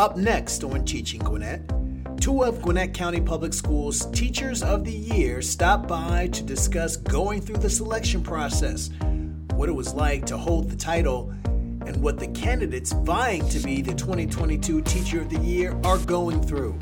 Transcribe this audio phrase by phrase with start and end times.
[0.00, 1.60] Up next on Teaching Gwinnett,
[2.22, 7.42] two of Gwinnett County Public Schools Teachers of the Year stopped by to discuss going
[7.42, 8.88] through the selection process,
[9.52, 13.82] what it was like to hold the title, and what the candidates vying to be
[13.82, 16.78] the 2022 Teacher of the Year are going through.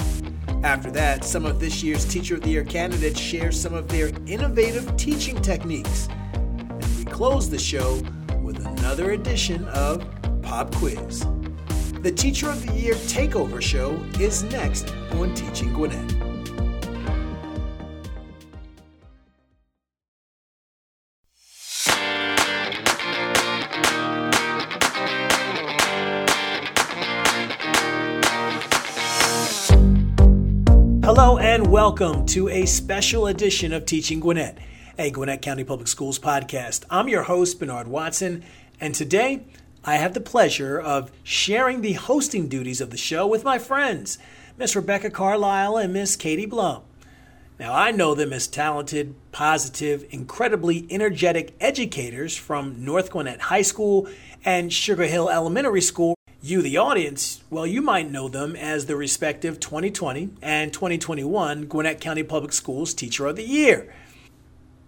[0.63, 4.13] After that, some of this year's Teacher of the Year candidates share some of their
[4.29, 6.09] innovative teaching techniques.
[6.35, 8.01] And we close the show
[8.45, 10.07] with another edition of
[10.41, 11.27] Pop Quiz.
[12.01, 16.13] The Teacher of the Year Takeover Show is next on Teaching Gwinnett.
[31.03, 34.57] Hello and welcome to a special edition of Teaching Gwinnett,
[35.01, 36.85] a Gwinnett County Public Schools podcast.
[36.91, 38.45] I'm your host, Bernard Watson,
[38.81, 39.43] and today
[39.89, 44.19] I have the pleasure of sharing the hosting duties of the show with my friends,
[44.59, 46.83] Miss Rebecca Carlisle and Miss Katie Blum.
[47.59, 54.07] Now, I know them as talented, positive, incredibly energetic educators from North Gwinnett High School
[54.45, 56.15] and Sugar Hill Elementary School.
[56.43, 61.99] You, the audience, well, you might know them as the respective 2020 and 2021 Gwinnett
[61.99, 63.91] County Public Schools Teacher of the Year.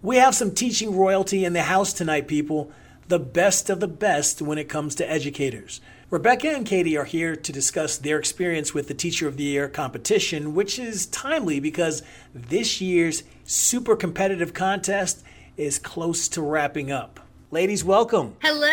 [0.02, 2.70] We have some teaching royalty in the house tonight, people
[3.10, 5.80] the best of the best when it comes to educators.
[6.10, 9.68] Rebecca and Katie are here to discuss their experience with the Teacher of the Year
[9.68, 15.24] competition, which is timely because this year's super competitive contest
[15.56, 17.18] is close to wrapping up.
[17.50, 18.36] Ladies, welcome.
[18.42, 18.70] Hello.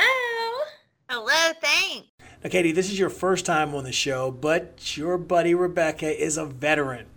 [1.09, 2.07] Hello, thanks.
[2.43, 6.37] Now, Katie, this is your first time on the show, but your buddy Rebecca is
[6.37, 7.07] a veteran.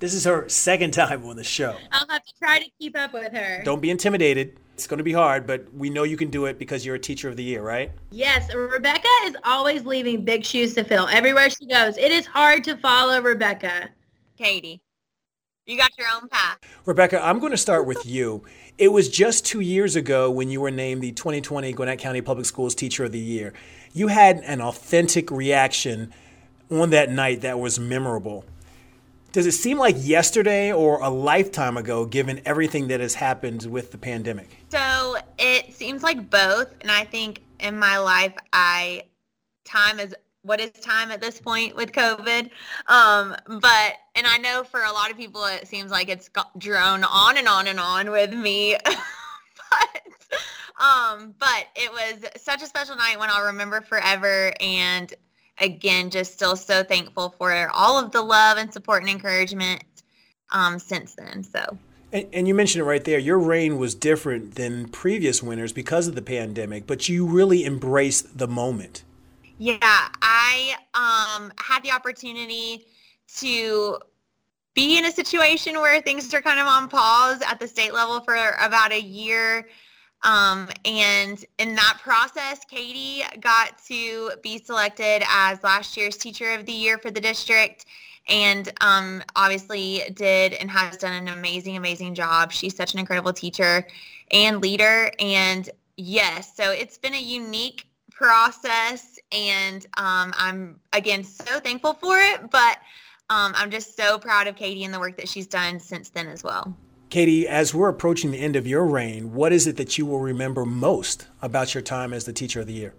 [0.00, 1.76] This is her second time on the show.
[1.90, 3.62] I'll have to try to keep up with her.
[3.64, 4.58] Don't be intimidated.
[4.78, 7.00] It's going to be hard, but we know you can do it because you're a
[7.00, 7.90] teacher of the year, right?
[8.12, 11.98] Yes, Rebecca is always leaving big shoes to fill everywhere she goes.
[11.98, 13.88] It is hard to follow Rebecca.
[14.36, 14.80] Katie,
[15.66, 16.58] you got your own path.
[16.86, 18.44] Rebecca, I'm going to start with you.
[18.78, 22.46] It was just two years ago when you were named the 2020 Gwinnett County Public
[22.46, 23.52] Schools Teacher of the Year.
[23.92, 26.14] You had an authentic reaction
[26.70, 28.44] on that night that was memorable.
[29.30, 33.92] Does it seem like yesterday or a lifetime ago, given everything that has happened with
[33.92, 34.48] the pandemic?
[34.70, 36.74] So it seems like both.
[36.80, 39.02] And I think in my life, I,
[39.64, 42.48] time is, what is time at this point with COVID?
[42.86, 47.04] Um, but, and I know for a lot of people, it seems like it's drone
[47.04, 48.78] on and on and on with me.
[48.84, 50.02] but,
[50.80, 54.54] um, but it was such a special night when I'll remember forever.
[54.58, 55.12] And
[55.60, 59.84] again, just still so thankful for all of the love and support and encouragement
[60.50, 61.42] um, since then.
[61.42, 61.78] So.
[62.12, 63.18] And, and, you mentioned it right there.
[63.18, 68.38] Your reign was different than previous winners because of the pandemic, but you really embraced
[68.38, 69.04] the moment.
[69.58, 72.86] Yeah, I um, had the opportunity
[73.38, 73.98] to
[74.74, 78.20] be in a situation where things are kind of on pause at the state level
[78.20, 79.68] for about a year
[80.22, 86.66] um, and in that process, Katie got to be selected as last year's Teacher of
[86.66, 87.86] the Year for the district
[88.28, 92.52] and um, obviously did and has done an amazing, amazing job.
[92.52, 93.86] She's such an incredible teacher
[94.30, 95.10] and leader.
[95.18, 99.18] And yes, so it's been a unique process.
[99.32, 102.50] And um, I'm, again, so thankful for it.
[102.50, 102.78] But
[103.30, 106.28] um, I'm just so proud of Katie and the work that she's done since then
[106.28, 106.74] as well.
[107.10, 110.20] Katie, as we're approaching the end of your reign, what is it that you will
[110.20, 112.94] remember most about your time as the Teacher of the Year?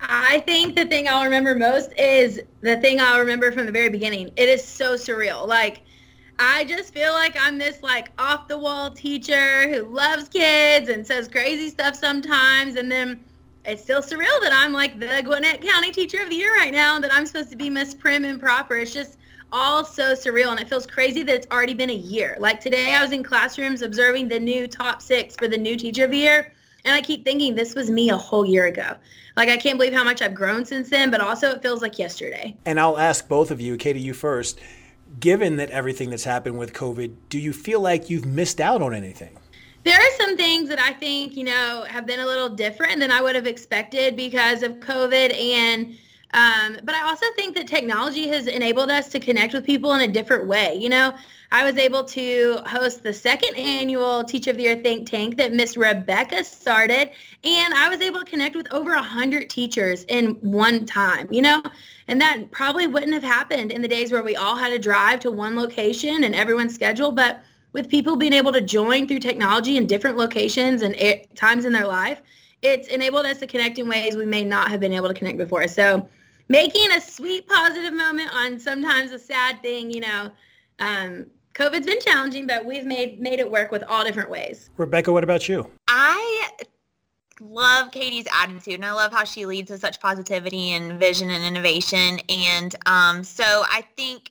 [0.00, 3.88] I think the thing I'll remember most is the thing I'll remember from the very
[3.88, 4.30] beginning.
[4.36, 5.48] It is so surreal.
[5.48, 5.80] Like,
[6.38, 11.04] I just feel like I'm this like off the wall teacher who loves kids and
[11.04, 12.76] says crazy stuff sometimes.
[12.76, 13.24] And then
[13.64, 16.94] it's still surreal that I'm like the Gwinnett County Teacher of the Year right now,
[16.94, 18.76] and that I'm supposed to be Miss Prim and Proper.
[18.76, 19.16] It's just
[19.52, 22.36] all so surreal and it feels crazy that it's already been a year.
[22.38, 26.04] Like today I was in classrooms observing the new top 6 for the new teacher
[26.04, 26.52] of the year
[26.84, 28.96] and I keep thinking this was me a whole year ago.
[29.36, 31.98] Like I can't believe how much I've grown since then, but also it feels like
[31.98, 32.56] yesterday.
[32.64, 34.58] And I'll ask both of you, Katie, you first.
[35.20, 38.92] Given that everything that's happened with COVID, do you feel like you've missed out on
[38.92, 39.36] anything?
[39.84, 43.10] There are some things that I think, you know, have been a little different than
[43.10, 45.96] I would have expected because of COVID and
[46.34, 50.02] um, but I also think that technology has enabled us to connect with people in
[50.02, 50.74] a different way.
[50.74, 51.14] You know,
[51.50, 55.54] I was able to host the second annual Teacher of the Year think tank that
[55.54, 57.10] Miss Rebecca started,
[57.44, 61.28] and I was able to connect with over a hundred teachers in one time.
[61.30, 61.62] You know,
[62.08, 65.20] and that probably wouldn't have happened in the days where we all had to drive
[65.20, 67.42] to one location and everyone's schedule, but
[67.72, 70.96] with people being able to join through technology in different locations and
[71.34, 72.20] times in their life,
[72.62, 75.38] it's enabled us to connect in ways we may not have been able to connect
[75.38, 75.68] before.
[75.68, 76.08] So
[76.48, 80.30] making a sweet positive moment on sometimes a sad thing, you know.
[80.78, 84.70] Um, COVID's been challenging, but we've made made it work with all different ways.
[84.76, 85.68] Rebecca, what about you?
[85.88, 86.50] I
[87.40, 91.44] love Katie's attitude and I love how she leads with such positivity and vision and
[91.44, 92.20] innovation.
[92.28, 94.30] And um, so I think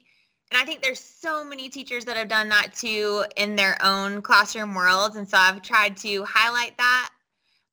[0.52, 4.22] and I think there's so many teachers that have done that too in their own
[4.22, 5.18] classroom worlds.
[5.18, 7.10] And so I've tried to highlight that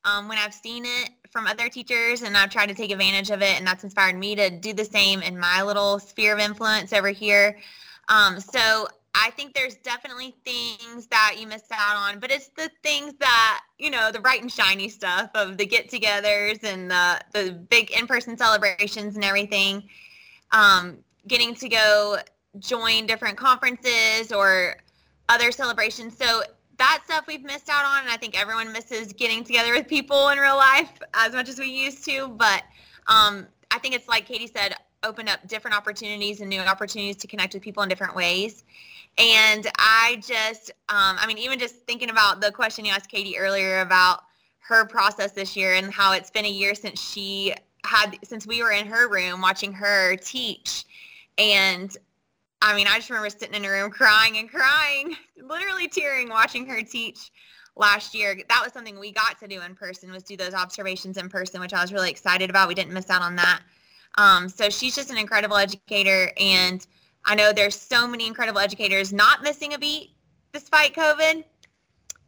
[0.04, 3.42] um, when I've seen it from other teachers and I've tried to take advantage of
[3.42, 3.58] it.
[3.58, 7.08] And that's inspired me to do the same in my little sphere of influence over
[7.08, 7.58] here.
[8.08, 8.86] Um, so
[9.16, 13.62] I think there's definitely things that you missed out on, but it's the things that,
[13.78, 17.90] you know, the bright and shiny stuff of the get togethers and the, the big
[17.90, 19.82] in person celebrations and everything.
[20.52, 22.18] Um, getting to go
[22.60, 24.76] join different conferences or
[25.28, 26.16] other celebrations.
[26.16, 26.42] So
[26.78, 30.28] that stuff we've missed out on, and I think everyone misses getting together with people
[30.28, 32.28] in real life as much as we used to.
[32.28, 32.62] But
[33.06, 37.26] um, I think it's like Katie said, opened up different opportunities and new opportunities to
[37.26, 38.64] connect with people in different ways.
[39.18, 43.38] And I just, um, I mean, even just thinking about the question you asked Katie
[43.38, 44.24] earlier about
[44.60, 47.54] her process this year and how it's been a year since she
[47.84, 50.84] had, since we were in her room watching her teach.
[51.38, 51.96] And
[52.64, 56.64] I mean, I just remember sitting in a room crying and crying, literally tearing watching
[56.64, 57.30] her teach
[57.76, 58.40] last year.
[58.48, 61.60] That was something we got to do in person was do those observations in person,
[61.60, 62.68] which I was really excited about.
[62.68, 63.60] We didn't miss out on that.
[64.16, 66.32] Um, so she's just an incredible educator.
[66.40, 66.86] And
[67.26, 70.12] I know there's so many incredible educators not missing a beat
[70.54, 71.44] despite COVID.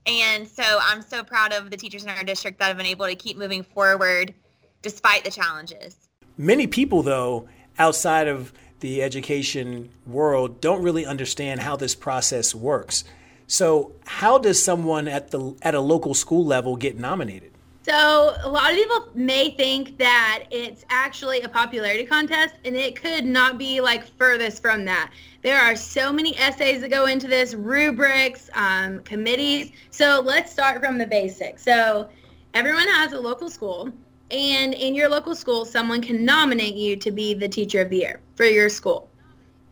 [0.04, 3.06] And so I'm so proud of the teachers in our district that have been able
[3.06, 4.34] to keep moving forward
[4.82, 5.96] despite the challenges.
[6.36, 7.48] Many people, though,
[7.78, 13.04] outside of the education world don't really understand how this process works.
[13.46, 17.52] So, how does someone at the at a local school level get nominated?
[17.82, 23.00] So, a lot of people may think that it's actually a popularity contest, and it
[23.00, 25.12] could not be like furthest from that.
[25.42, 29.70] There are so many essays that go into this, rubrics, um, committees.
[29.90, 31.62] So, let's start from the basics.
[31.62, 32.08] So,
[32.54, 33.92] everyone has a local school
[34.30, 37.98] and in your local school, someone can nominate you to be the teacher of the
[37.98, 39.08] year for your school.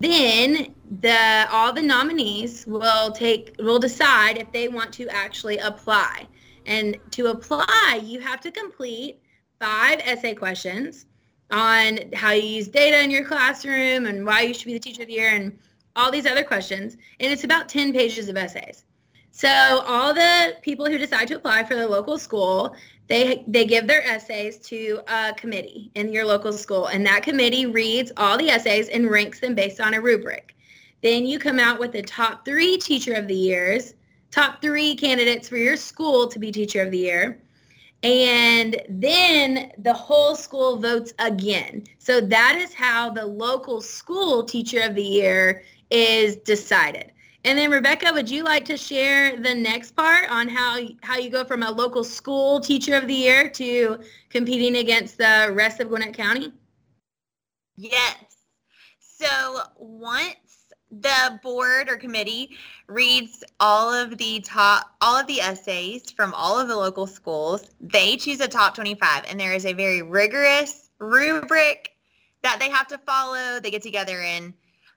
[0.01, 6.27] Then the all the nominees will take will decide if they want to actually apply.
[6.67, 9.21] And to apply, you have to complete
[9.61, 11.07] five essay questions
[11.51, 15.03] on how you use data in your classroom and why you should be the teacher
[15.03, 15.59] of the year and
[15.97, 16.97] all these other questions.
[17.21, 18.85] And it's about 10 pages of essays.
[19.31, 23.87] So all the people who decide to apply for the local school, they they give
[23.87, 28.49] their essays to a committee in your local school and that committee reads all the
[28.49, 30.55] essays and ranks them based on a rubric.
[31.03, 33.95] Then you come out with the top three teacher of the years
[34.31, 37.41] top three candidates for your school to be teacher of the year
[38.03, 41.85] and then the whole school votes again.
[41.99, 47.13] So that is how the local school teacher of the year is decided
[47.45, 51.29] and then Rebecca, would you like to share the next part on how how you
[51.29, 53.99] go from a local school teacher of the year to
[54.31, 56.53] competing against the rest of Gwinnett County?
[57.77, 58.17] Yes.
[58.99, 60.37] So once
[60.91, 62.57] the board or committee
[62.89, 67.71] reads all of the top all of the essays from all of the local schools,
[67.79, 71.91] they choose a top 25 and there is a very rigorous rubric
[72.43, 73.61] that they have to follow.
[73.61, 74.55] They get together and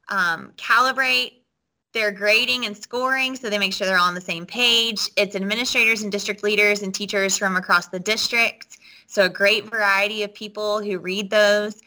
[0.10, 1.41] um, calibrate
[1.98, 5.10] their grading and scoring so they make sure they're all on the same page.
[5.16, 8.77] It's administrators and district leaders and teachers from across the district.
[9.08, 11.82] So a great variety of people who read those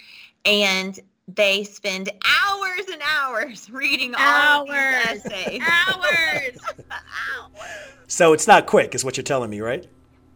[0.44, 0.98] and
[1.28, 5.22] they spend hours and hours reading all hours.
[5.22, 5.62] these essays.
[5.62, 6.58] hours.
[6.90, 7.92] hours.
[8.08, 9.86] So it's not quick is what you're telling me, right?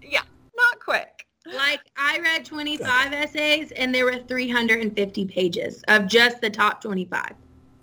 [0.01, 0.23] Yeah,
[0.57, 1.27] not quick.
[1.47, 7.33] Like I read 25 essays and there were 350 pages of just the top 25.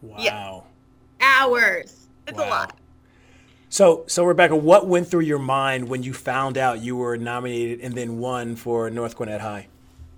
[0.01, 0.15] Wow.
[0.17, 0.61] Yeah
[1.21, 2.07] hours.
[2.27, 2.47] It's wow.
[2.47, 2.77] a lot.
[3.69, 7.79] So, so Rebecca, what went through your mind when you found out you were nominated
[7.79, 9.67] and then won for North Gwinnett High?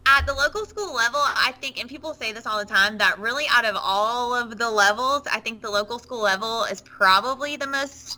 [0.07, 3.19] At the local school level, I think, and people say this all the time, that
[3.19, 7.55] really out of all of the levels, I think the local school level is probably
[7.55, 8.17] the most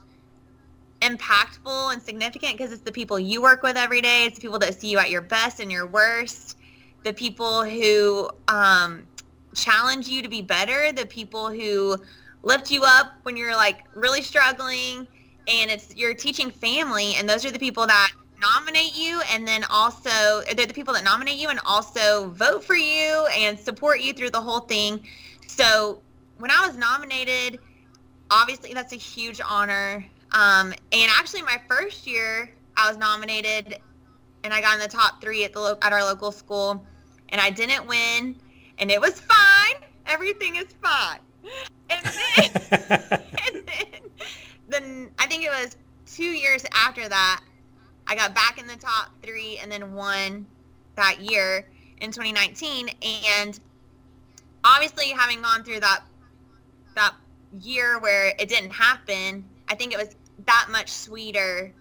[1.01, 4.25] impactful and significant because it's the people you work with every day.
[4.25, 6.57] It's the people that see you at your best and your worst.
[7.03, 9.05] The people who um,
[9.53, 10.91] challenge you to be better.
[10.91, 11.97] The people who
[12.45, 15.05] lift you up when your like really struggling
[15.47, 18.11] and it's you're teaching family and those are the people that
[18.41, 22.75] nominate you and then also they're the people that nominate you and also vote for
[22.75, 25.05] you and support you through the whole thing
[25.47, 26.01] so
[26.37, 27.59] when i was nominated
[28.31, 33.79] obviously that's a huge honor um, and actually my first year i was nominated
[34.43, 36.85] and i got in the top three at the lo- at our local school
[37.29, 38.35] and i didn't win
[38.77, 39.75] and it was fine.
[40.05, 41.19] Everything is fine.
[41.89, 44.09] And then, and then,
[44.67, 47.41] then I think it was two years after that,
[48.07, 50.45] I got back in the top three and then won
[50.95, 51.67] that year
[52.01, 52.89] in 2019.
[53.37, 53.59] And
[54.63, 56.03] obviously, having gone through that
[56.95, 57.13] that
[57.61, 61.73] year where it didn't happen, I think it was that much sweeter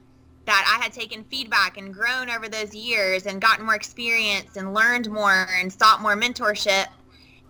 [0.46, 4.74] that I had taken feedback and grown over those years and gotten more experience and
[4.74, 6.86] learned more and sought more mentorship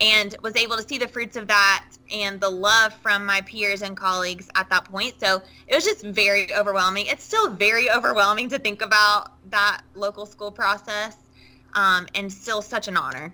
[0.00, 3.82] and was able to see the fruits of that and the love from my peers
[3.82, 5.14] and colleagues at that point.
[5.20, 7.06] So it was just very overwhelming.
[7.06, 11.16] It's still very overwhelming to think about that local school process
[11.74, 13.32] um, and still such an honor.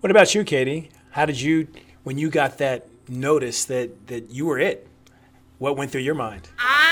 [0.00, 0.90] What about you, Katie?
[1.10, 1.68] How did you,
[2.04, 4.88] when you got that notice that, that you were it,
[5.58, 6.48] what went through your mind?
[6.58, 6.91] I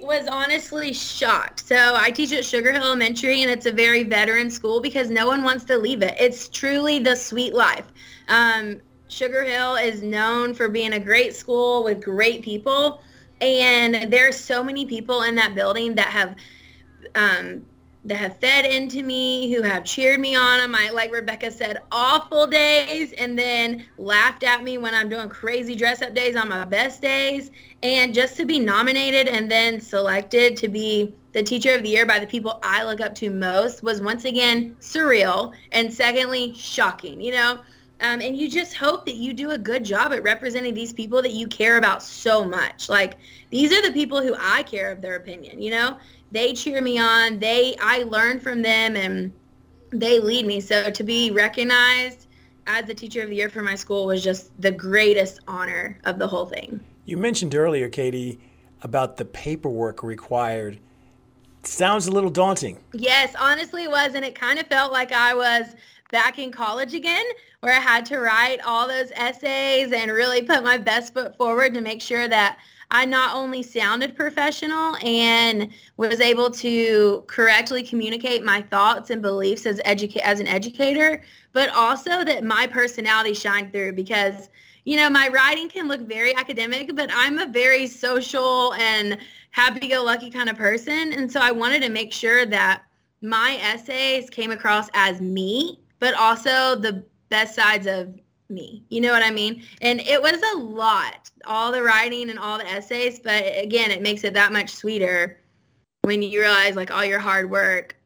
[0.00, 1.66] was honestly shocked.
[1.66, 5.26] So I teach at Sugar Hill Elementary, and it's a very veteran school because no
[5.26, 6.14] one wants to leave it.
[6.18, 7.86] It's truly the sweet life.
[8.28, 13.00] Um, Sugar Hill is known for being a great school with great people,
[13.40, 16.36] and there are so many people in that building that have
[17.14, 17.64] um,
[18.04, 21.82] that have fed into me, who have cheered me on on my, like Rebecca said,
[21.90, 26.48] awful days, and then laughed at me when I'm doing crazy dress up days on
[26.48, 27.50] my best days.
[27.82, 32.06] And just to be nominated and then selected to be the teacher of the year
[32.06, 35.52] by the people I look up to most was once again surreal.
[35.72, 37.60] And secondly, shocking, you know?
[38.00, 41.20] Um, and you just hope that you do a good job at representing these people
[41.22, 42.88] that you care about so much.
[42.88, 43.16] Like
[43.50, 45.98] these are the people who I care of their opinion, you know?
[46.30, 47.38] They cheer me on.
[47.38, 49.32] They I learn from them and
[49.90, 50.60] they lead me.
[50.60, 52.26] So to be recognized
[52.66, 56.18] as the teacher of the year for my school was just the greatest honor of
[56.18, 56.80] the whole thing.
[57.06, 58.38] You mentioned earlier, Katie,
[58.82, 60.78] about the paperwork required.
[61.62, 62.78] Sounds a little daunting.
[62.92, 65.74] Yes, honestly it was and it kind of felt like I was
[66.10, 67.24] back in college again
[67.60, 71.74] where I had to write all those essays and really put my best foot forward
[71.74, 72.58] to make sure that
[72.90, 79.66] I not only sounded professional and was able to correctly communicate my thoughts and beliefs
[79.66, 84.48] as educa- as an educator, but also that my personality shined through because
[84.84, 89.18] you know, my writing can look very academic, but I'm a very social and
[89.50, 92.84] happy-go-lucky kind of person, and so I wanted to make sure that
[93.20, 98.84] my essays came across as me, but also the best sides of me.
[98.88, 99.62] You know what I mean?
[99.80, 104.02] And it was a lot, all the writing and all the essays, but again, it
[104.02, 105.40] makes it that much sweeter
[106.02, 107.96] when you realize like all your hard work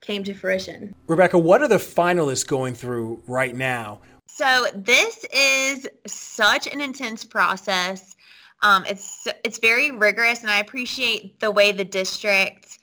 [0.00, 0.94] came to fruition.
[1.06, 4.00] Rebecca, what are the finalists going through right now?
[4.26, 8.14] So this is such an intense process.
[8.62, 12.77] Um, it's it's very rigorous, and I appreciate the way the district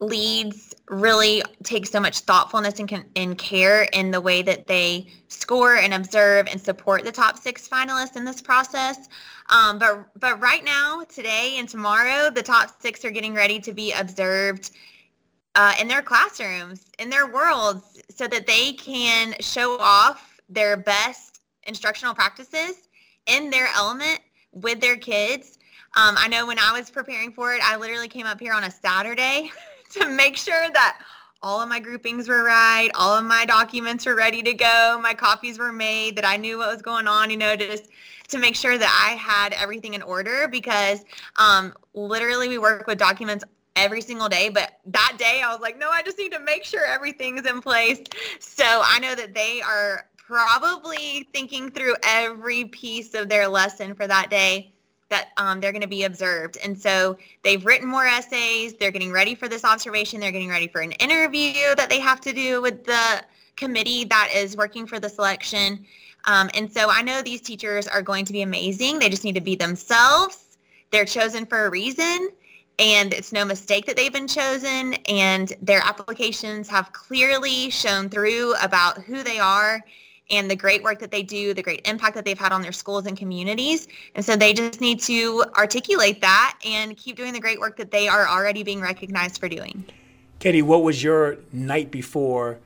[0.00, 5.76] leads really take so much thoughtfulness and, and care in the way that they score
[5.76, 9.08] and observe and support the top six finalists in this process.
[9.48, 13.72] Um, but but right now, today and tomorrow, the top six are getting ready to
[13.72, 14.72] be observed
[15.54, 21.40] uh, in their classrooms, in their worlds, so that they can show off their best
[21.62, 22.88] instructional practices
[23.26, 24.20] in their element
[24.52, 25.58] with their kids.
[25.96, 28.64] Um, I know when I was preparing for it, I literally came up here on
[28.64, 29.50] a Saturday
[29.96, 31.00] to make sure that
[31.42, 35.14] all of my groupings were right, all of my documents were ready to go, my
[35.14, 37.88] copies were made, that I knew what was going on, you know, just
[38.28, 41.04] to make sure that I had everything in order because
[41.36, 43.44] um, literally we work with documents
[43.76, 44.48] every single day.
[44.48, 47.60] But that day I was like, no, I just need to make sure everything's in
[47.60, 48.02] place.
[48.40, 54.08] So I know that they are probably thinking through every piece of their lesson for
[54.08, 54.72] that day
[55.08, 56.58] that um, they're going to be observed.
[56.62, 58.74] And so they've written more essays.
[58.74, 60.20] They're getting ready for this observation.
[60.20, 63.22] They're getting ready for an interview that they have to do with the
[63.56, 65.84] committee that is working for the selection.
[66.24, 68.98] Um, and so I know these teachers are going to be amazing.
[68.98, 70.58] They just need to be themselves.
[70.90, 72.30] They're chosen for a reason.
[72.78, 74.94] And it's no mistake that they've been chosen.
[75.08, 79.82] And their applications have clearly shown through about who they are
[80.30, 82.72] and the great work that they do, the great impact that they've had on their
[82.72, 83.86] schools and communities.
[84.14, 87.90] And so they just need to articulate that and keep doing the great work that
[87.90, 89.84] they are already being recognized for doing.
[90.38, 92.58] Katie, what was your night before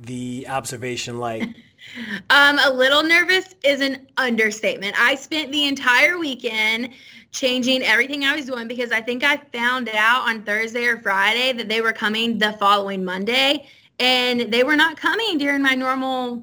[0.00, 1.42] the observation like?
[2.30, 4.94] um, a little nervous is an understatement.
[4.98, 6.90] I spent the entire weekend
[7.30, 11.52] changing everything I was doing because I think I found out on Thursday or Friday
[11.52, 13.66] that they were coming the following Monday
[13.98, 16.42] and they were not coming during my normal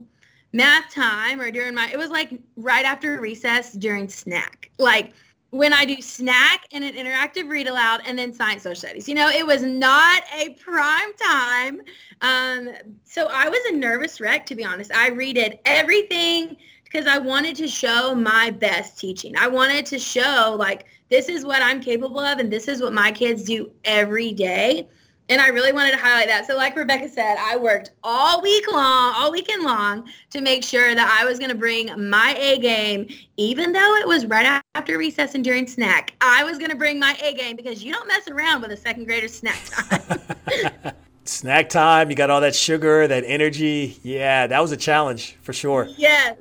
[0.52, 5.14] math time or during my it was like right after recess during snack like
[5.52, 9.10] when I do snack and an interactive read aloud and then science social studies.
[9.10, 11.82] You know, it was not a prime time.
[12.22, 12.70] Um,
[13.04, 14.92] so I was a nervous wreck, to be honest.
[14.94, 19.36] I redid everything because I wanted to show my best teaching.
[19.38, 22.94] I wanted to show like, this is what I'm capable of and this is what
[22.94, 24.88] my kids do every day.
[25.30, 26.48] And I really wanted to highlight that.
[26.48, 30.96] So like Rebecca said, I worked all week long, all weekend long to make sure
[30.96, 33.08] that I was going to bring my A game,
[33.38, 36.14] even though it was right after recess and during snack.
[36.20, 38.78] I was going to bring my A game because you don't mess around with a
[38.78, 40.94] second grader snack time.
[41.26, 44.00] snack time, you got all that sugar, that energy.
[44.02, 45.88] Yeah, that was a challenge for sure.
[45.96, 46.38] Yes.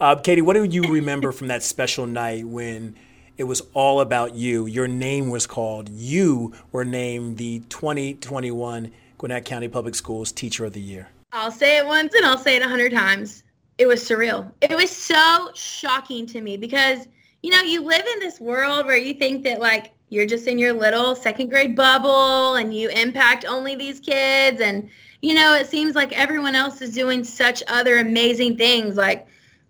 [0.00, 2.96] Uh, Katie, what do you remember from that special night when
[3.36, 4.66] it was all about you.
[4.66, 5.88] Your name was called.
[5.88, 11.08] You were named the 2021 Gwinnett County Public Schools Teacher of the Year.
[11.32, 13.42] I'll say it once and I'll say it a hundred times.
[13.78, 14.52] It was surreal.
[14.60, 17.08] It was so shocking to me because,
[17.42, 20.58] you know, you live in this world where you think that like you're just in
[20.58, 24.60] your little second grade bubble and you impact only these kids.
[24.60, 24.88] And,
[25.22, 28.96] you know, it seems like everyone else is doing such other amazing things.
[28.96, 29.26] Like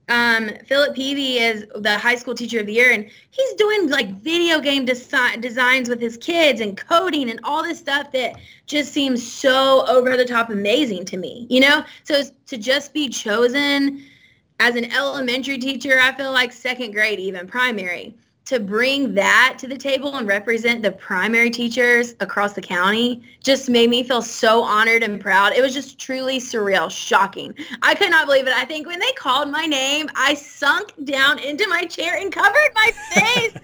[0.08, 4.20] um, Philip Peavy is the high school teacher of the year, and he's doing like
[4.20, 8.92] video game desi- designs with his kids and coding and all this stuff that just
[8.92, 11.46] seems so over the top amazing to me.
[11.48, 14.04] You know, so to just be chosen
[14.60, 18.14] as an elementary teacher, I feel like second grade, even primary,
[18.46, 23.70] to bring that to the table and represent the primary teachers across the county just
[23.70, 25.54] made me feel so honored and proud.
[25.54, 27.54] It was just truly surreal, shocking.
[27.82, 28.52] I could not believe it.
[28.52, 32.70] I think when they called my name, I sunk down into my chair and covered
[32.74, 33.54] my face.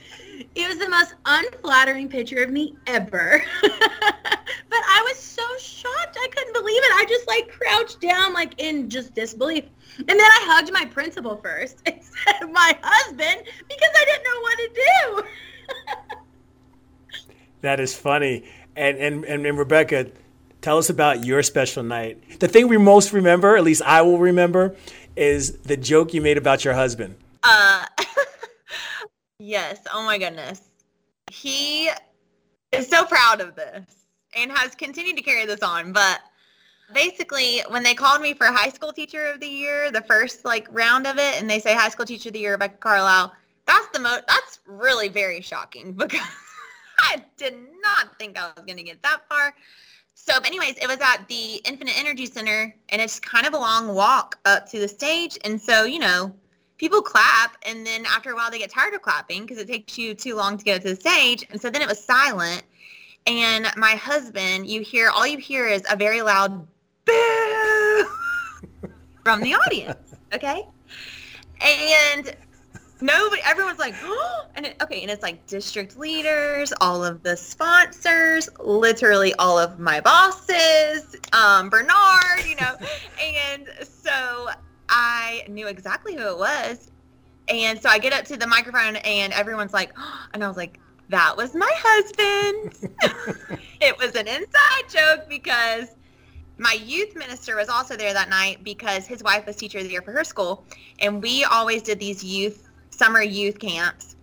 [0.54, 3.42] It was the most unflattering picture of me ever.
[3.62, 3.70] but
[4.70, 6.18] I was so shocked.
[6.20, 6.92] I couldn't believe it.
[6.94, 9.64] I just like crouched down like in just disbelief.
[9.98, 14.40] And then I hugged my principal first instead of my husband because I didn't know
[14.40, 16.16] what to do.
[17.62, 18.44] that is funny.
[18.74, 20.10] And, and, and, and Rebecca,
[20.62, 22.40] tell us about your special night.
[22.40, 24.74] The thing we most remember, at least I will remember,
[25.16, 27.16] is the joke you made about your husband.
[27.42, 27.86] Uh,
[29.50, 29.80] yes.
[29.92, 30.62] Oh my goodness.
[31.30, 31.90] He
[32.72, 33.84] is so proud of this
[34.36, 35.92] and has continued to carry this on.
[35.92, 36.20] But
[36.94, 40.68] basically when they called me for high school teacher of the year, the first like
[40.70, 43.32] round of it, and they say high school teacher of the year, Rebecca Carlisle,
[43.66, 46.20] that's the most, that's really very shocking because
[47.00, 49.52] I did not think I was going to get that far.
[50.14, 53.94] So anyways, it was at the Infinite Energy Center and it's kind of a long
[53.94, 55.38] walk up to the stage.
[55.44, 56.34] And so, you know,
[56.80, 59.98] people clap and then after a while they get tired of clapping because it takes
[59.98, 61.44] you too long to get to the stage.
[61.50, 62.62] And so then it was silent.
[63.26, 66.66] And my husband, you hear, all you hear is a very loud
[67.04, 68.04] boo
[69.24, 70.14] from the audience.
[70.32, 70.66] Okay.
[71.60, 72.34] And
[73.02, 75.02] nobody, everyone's like, oh, and it, okay.
[75.02, 81.68] And it's like district leaders, all of the sponsors, literally all of my bosses, um,
[81.68, 82.74] Bernard, you know.
[83.22, 84.48] and so
[84.90, 86.90] I knew exactly who it was.
[87.48, 90.56] And so I get up to the microphone and everyone's like, oh, and I was
[90.56, 92.90] like, that was my husband.
[93.80, 95.88] it was an inside joke because
[96.60, 99.90] my youth minister was also there that night because his wife was teacher of the
[99.90, 100.62] year for her school
[100.98, 104.14] and we always did these youth summer youth camps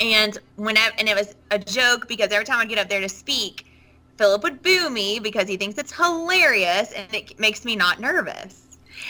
[0.00, 3.08] and whenever and it was a joke because every time i get up there to
[3.08, 3.66] speak
[4.16, 8.67] philip would boo me because he thinks it's hilarious and it makes me not nervous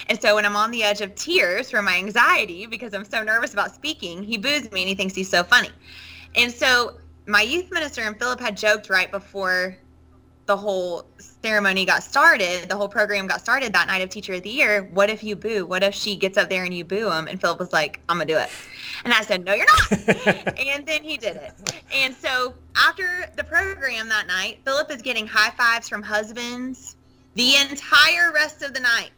[0.08, 3.22] and so when i'm on the edge of tears from my anxiety because i'm so
[3.22, 5.70] nervous about speaking he boos me and he thinks he's so funny
[6.34, 9.76] and so my youth minister and philip had joked right before
[10.48, 11.04] the whole
[11.42, 14.88] ceremony got started, the whole program got started that night of Teacher of the Year,
[14.94, 15.66] what if you boo?
[15.66, 17.28] What if she gets up there and you boo him?
[17.28, 18.48] And Philip was like, I'm going to do it.
[19.04, 19.92] And I said, no, you're not.
[20.58, 21.52] and then he did it.
[21.94, 26.96] And so after the program that night, Philip is getting high fives from husbands
[27.34, 29.10] the entire rest of the night.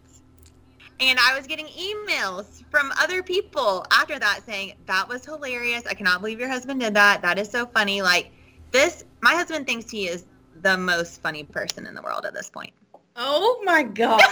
[1.00, 5.86] And I was getting emails from other people after that saying, that was hilarious.
[5.86, 7.22] I cannot believe your husband did that.
[7.22, 8.02] That is so funny.
[8.02, 8.30] Like
[8.70, 10.26] this, my husband thinks he is
[10.60, 12.72] the most funny person in the world at this point.
[13.16, 14.20] Oh my gosh.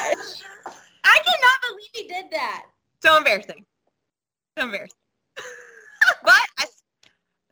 [1.05, 2.67] I cannot believe he did that.
[3.03, 3.65] So embarrassing.
[4.59, 4.99] So embarrassing.
[6.23, 6.67] but I,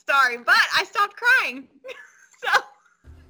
[0.08, 1.68] sorry, but I stopped crying.
[2.44, 2.60] so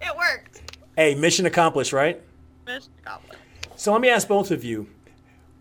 [0.00, 0.80] it worked.
[0.96, 2.20] Hey, mission accomplished, right?
[2.66, 3.40] Mission accomplished.
[3.76, 4.88] So let me ask both of you,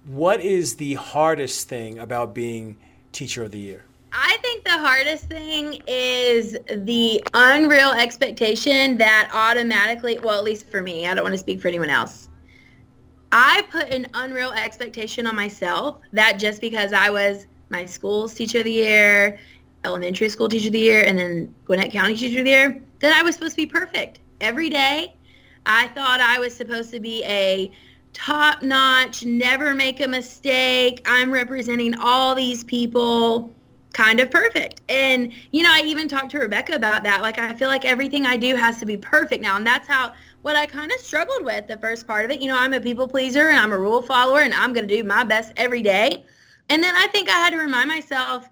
[0.06, 2.78] what is the hardest thing about being
[3.12, 3.86] teacher of the year?
[4.12, 10.82] I think the hardest thing is the unreal expectation that automatically, well, at least for
[10.82, 12.30] me, I don't want to speak for anyone else.
[13.32, 18.60] I put an unreal expectation on myself that just because I was my school's teacher
[18.60, 19.38] of the year,
[19.84, 23.14] elementary school teacher of the year and then Gwinnett County teacher of the year that
[23.14, 25.16] I was supposed to be perfect every day.
[25.66, 27.72] I thought I was supposed to be a
[28.16, 31.02] top notch, never make a mistake.
[31.06, 33.54] I'm representing all these people
[33.92, 34.82] kind of perfect.
[34.90, 37.22] And, you know, I even talked to Rebecca about that.
[37.22, 39.58] Like, I feel like everything I do has to be perfect now.
[39.58, 42.42] And that's how, what I kind of struggled with the first part of it.
[42.42, 44.96] You know, I'm a people pleaser and I'm a rule follower and I'm going to
[44.96, 46.26] do my best every day.
[46.70, 48.50] And then I think I had to remind myself,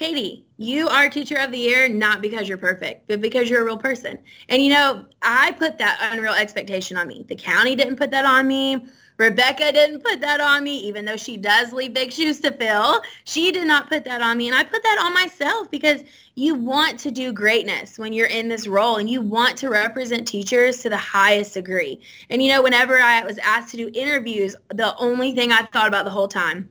[0.00, 3.64] Katie, you are teacher of the year not because you're perfect, but because you're a
[3.66, 4.16] real person.
[4.48, 7.26] And you know, I put that unreal expectation on me.
[7.28, 8.86] The county didn't put that on me.
[9.18, 13.02] Rebecca didn't put that on me, even though she does leave big shoes to fill.
[13.24, 14.48] She did not put that on me.
[14.48, 16.00] And I put that on myself because
[16.34, 20.26] you want to do greatness when you're in this role and you want to represent
[20.26, 22.00] teachers to the highest degree.
[22.30, 25.88] And, you know, whenever I was asked to do interviews, the only thing I thought
[25.88, 26.70] about the whole time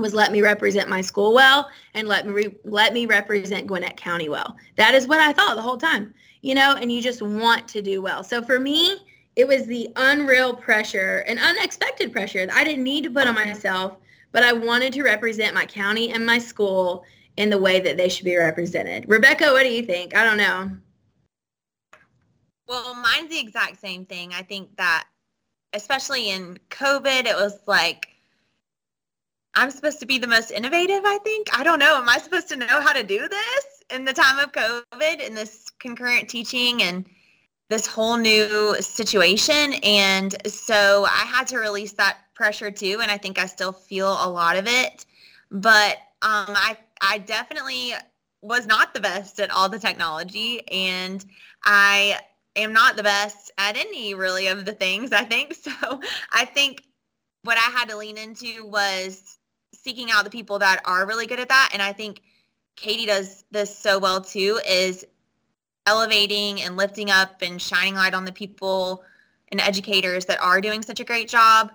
[0.00, 3.96] was let me represent my school well and let me re- let me represent Gwinnett
[3.96, 4.56] County well.
[4.76, 6.14] That is what I thought the whole time.
[6.42, 8.24] You know, and you just want to do well.
[8.24, 8.98] So for me,
[9.36, 13.34] it was the unreal pressure and unexpected pressure that I didn't need to put on
[13.34, 13.96] myself,
[14.32, 17.04] but I wanted to represent my county and my school
[17.36, 19.04] in the way that they should be represented.
[19.08, 20.16] Rebecca, what do you think?
[20.16, 20.70] I don't know.
[22.66, 24.32] Well, mine's the exact same thing.
[24.32, 25.06] I think that
[25.72, 28.09] especially in COVID, it was like
[29.54, 31.48] I'm supposed to be the most innovative, I think.
[31.58, 31.96] I don't know.
[31.96, 35.34] Am I supposed to know how to do this in the time of COVID in
[35.34, 37.04] this concurrent teaching and
[37.70, 39.74] this whole new situation.
[39.84, 42.98] And so I had to release that pressure too.
[43.00, 45.06] And I think I still feel a lot of it.
[45.50, 47.92] But um, I, I definitely
[48.42, 50.68] was not the best at all the technology.
[50.68, 51.24] And
[51.64, 52.18] I
[52.56, 55.56] am not the best at any really of the things, I think.
[55.62, 56.00] So
[56.32, 56.82] I think
[57.44, 59.38] what I had to lean into was
[59.82, 61.70] seeking out the people that are really good at that.
[61.72, 62.22] And I think
[62.76, 65.04] Katie does this so well too, is
[65.86, 69.02] elevating and lifting up and shining light on the people
[69.48, 71.72] and educators that are doing such a great job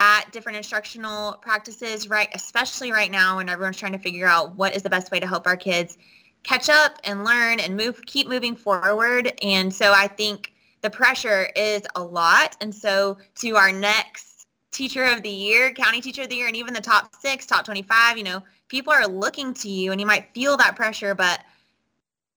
[0.00, 2.28] at different instructional practices, right?
[2.34, 5.26] Especially right now when everyone's trying to figure out what is the best way to
[5.26, 5.96] help our kids
[6.42, 9.32] catch up and learn and move, keep moving forward.
[9.42, 12.56] And so I think the pressure is a lot.
[12.60, 14.25] And so to our next
[14.76, 17.64] teacher of the year, county teacher of the year, and even the top six, top
[17.64, 21.40] 25, you know, people are looking to you and you might feel that pressure, but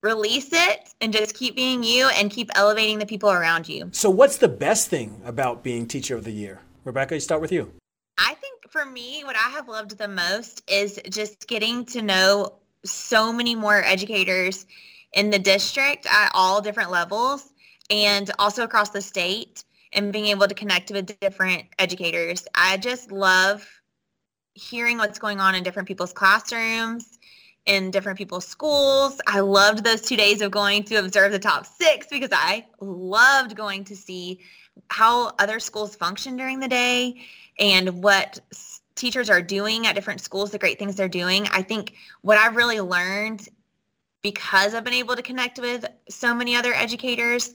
[0.01, 3.89] release it and just keep being you and keep elevating the people around you.
[3.91, 6.61] So, what's the best thing about being Teacher of the Year?
[6.85, 7.71] Rebecca, you start with you.
[8.17, 12.53] I think for me, what I have loved the most is just getting to know
[12.85, 14.65] so many more educators
[15.11, 17.49] in the district at all different levels
[17.89, 22.47] and also across the state and being able to connect with different educators.
[22.55, 23.67] I just love
[24.53, 27.19] hearing what's going on in different people's classrooms
[27.65, 29.21] in different people's schools.
[29.27, 33.55] I loved those two days of going to observe the top six because I loved
[33.55, 34.39] going to see
[34.89, 37.21] how other schools function during the day
[37.59, 38.39] and what
[38.95, 41.47] teachers are doing at different schools, the great things they're doing.
[41.51, 43.47] I think what I've really learned
[44.21, 47.53] because I've been able to connect with so many other educators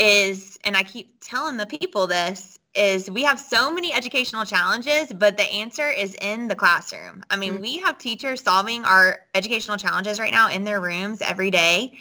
[0.00, 5.12] is, and I keep telling the people this, is we have so many educational challenges,
[5.12, 7.22] but the answer is in the classroom.
[7.28, 7.62] I mean, mm-hmm.
[7.62, 11.98] we have teachers solving our educational challenges right now in their rooms every day.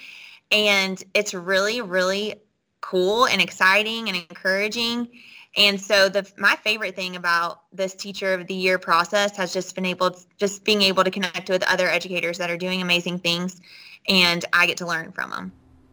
[0.51, 2.35] And it's really, really
[2.81, 5.09] cool and exciting and encouraging.
[5.57, 9.73] And so the my favorite thing about this teacher of the year process has just
[9.75, 13.19] been able to, just being able to connect with other educators that are doing amazing
[13.19, 13.59] things
[14.07, 15.51] and I get to learn from them.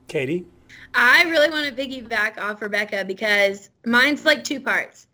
[0.09, 0.45] Katie
[0.95, 5.07] I really want to piggyback off Rebecca because mine's like two parts.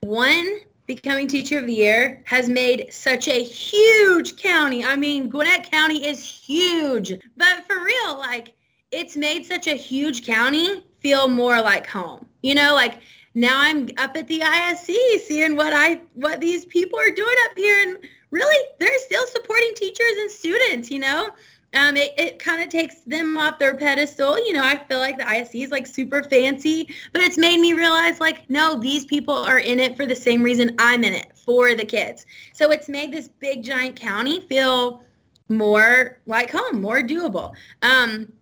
[0.00, 4.84] One, becoming teacher of the year has made such a huge county.
[4.84, 7.12] I mean, Gwinnett County is huge.
[7.36, 8.54] But for real, like
[8.92, 12.26] it's made such a huge county feel more like home.
[12.42, 13.00] You know, like
[13.34, 17.56] now I'm up at the ISC seeing what I what these people are doing up
[17.56, 17.98] here and
[18.30, 21.30] really they're still supporting teachers and students, you know?
[21.76, 24.38] Um, it, it kind of takes them off their pedestal.
[24.38, 27.72] You know, I feel like the ISC is like super fancy, but it's made me
[27.74, 31.32] realize like, no, these people are in it for the same reason I'm in it,
[31.36, 32.24] for the kids.
[32.52, 35.02] So it's made this big giant county feel
[35.48, 37.54] more like home, more doable.
[37.82, 38.32] Um,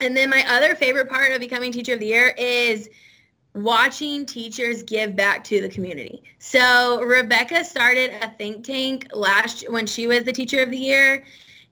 [0.00, 2.90] and then my other favorite part of becoming teacher of the year is
[3.54, 6.22] watching teachers give back to the community.
[6.38, 11.24] So Rebecca started a think tank last when she was the teacher of the year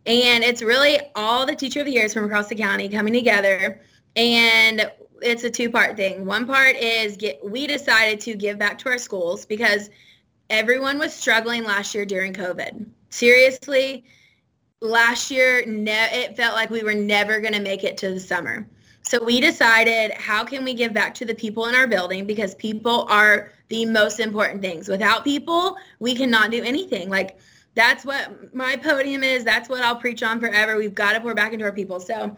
[0.06, 3.80] and it's really all the teacher of the years from across the county coming together.
[4.16, 4.90] And
[5.22, 6.24] it's a two-part thing.
[6.24, 9.90] One part is get we decided to give back to our schools because
[10.48, 12.86] everyone was struggling last year during COVID.
[13.10, 14.04] Seriously,
[14.80, 18.20] last year ne- it felt like we were never going to make it to the
[18.20, 18.66] summer.
[19.02, 22.54] So we decided how can we give back to the people in our building because
[22.54, 24.88] people are the most important things.
[24.88, 27.08] Without people, we cannot do anything.
[27.08, 27.38] Like
[27.74, 29.44] that's what my podium is.
[29.44, 30.76] That's what I'll preach on forever.
[30.76, 32.00] We've got to pour back into our people.
[32.00, 32.37] So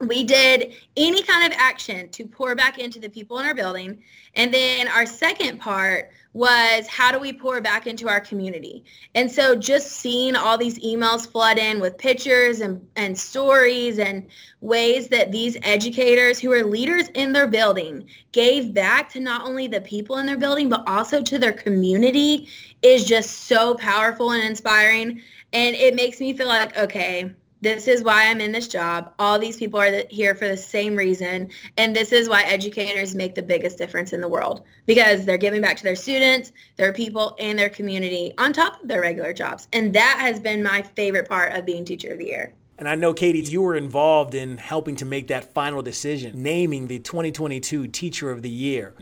[0.00, 4.02] we did any kind of action to pour back into the people in our building.
[4.34, 8.84] And then our second part was how do we pour back into our community?
[9.14, 14.26] And so just seeing all these emails flood in with pictures and, and stories and
[14.60, 19.66] ways that these educators who are leaders in their building gave back to not only
[19.66, 22.48] the people in their building, but also to their community
[22.80, 25.20] is just so powerful and inspiring.
[25.52, 29.14] And it makes me feel like, okay, this is why I'm in this job.
[29.20, 31.48] All these people are here for the same reason.
[31.76, 35.62] And this is why educators make the biggest difference in the world because they're giving
[35.62, 39.68] back to their students, their people, and their community on top of their regular jobs.
[39.72, 42.52] And that has been my favorite part of being Teacher of the Year.
[42.78, 46.88] And I know, Katie, you were involved in helping to make that final decision, naming
[46.88, 48.92] the 2022 Teacher of the Year.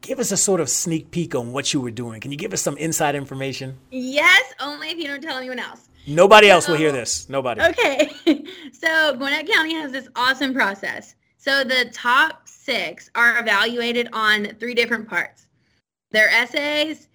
[0.00, 2.20] Give us a sort of sneak peek on what you were doing.
[2.20, 3.78] Can you give us some inside information?
[3.90, 5.88] Yes, only if you don't tell anyone else.
[6.06, 7.28] Nobody else will hear this.
[7.28, 7.60] Nobody.
[7.62, 8.10] Okay.
[8.72, 11.14] so Gwinnett County has this awesome process.
[11.38, 15.46] So the top six are evaluated on three different parts.
[16.10, 17.08] Their essays,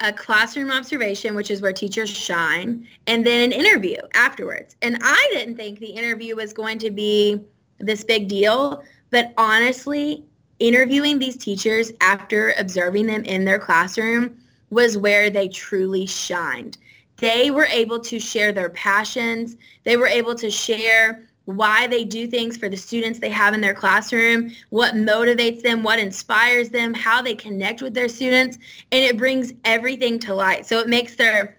[0.00, 4.76] a classroom observation, which is where teachers shine, and then an interview afterwards.
[4.82, 7.40] And I didn't think the interview was going to be
[7.78, 10.24] this big deal, but honestly,
[10.58, 14.36] interviewing these teachers after observing them in their classroom
[14.70, 16.78] was where they truly shined
[17.18, 19.56] they were able to share their passions.
[19.84, 23.60] They were able to share why they do things for the students they have in
[23.60, 28.58] their classroom, what motivates them, what inspires them, how they connect with their students,
[28.92, 30.66] and it brings everything to light.
[30.66, 31.56] So it makes their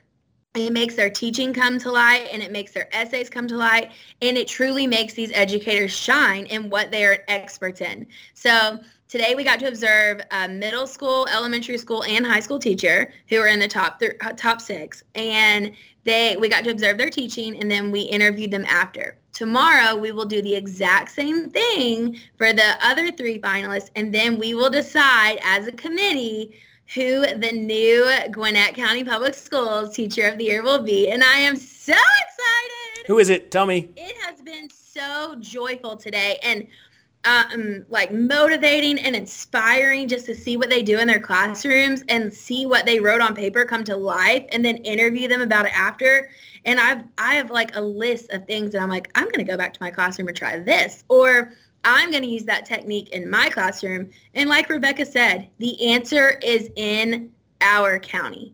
[0.56, 3.92] it makes their teaching come to light and it makes their essays come to light
[4.22, 8.08] and it truly makes these educators shine in what they are experts in.
[8.34, 13.12] So Today we got to observe a middle school, elementary school, and high school teacher
[13.28, 15.72] who are in the top th- uh, top six, and
[16.04, 19.18] they we got to observe their teaching, and then we interviewed them after.
[19.34, 24.38] Tomorrow we will do the exact same thing for the other three finalists, and then
[24.38, 26.54] we will decide as a committee
[26.94, 31.38] who the new Gwinnett County Public Schools Teacher of the Year will be, and I
[31.38, 33.08] am so excited.
[33.08, 33.50] Who is it?
[33.50, 33.90] Tell me.
[33.98, 36.68] It has been so joyful today, and
[37.26, 42.34] um, like motivating and inspiring just to see what they do in their classrooms and
[42.34, 45.78] see what they wrote on paper come to life and then interview them about it
[45.78, 46.30] after.
[46.66, 49.58] And I've I have like a list of things that I'm like, I'm gonna go
[49.58, 51.04] back to my classroom and try this.
[51.10, 51.54] Or
[51.84, 54.10] I'm to use that technique in my classroom.
[54.34, 58.54] And like Rebecca said, the answer is in our county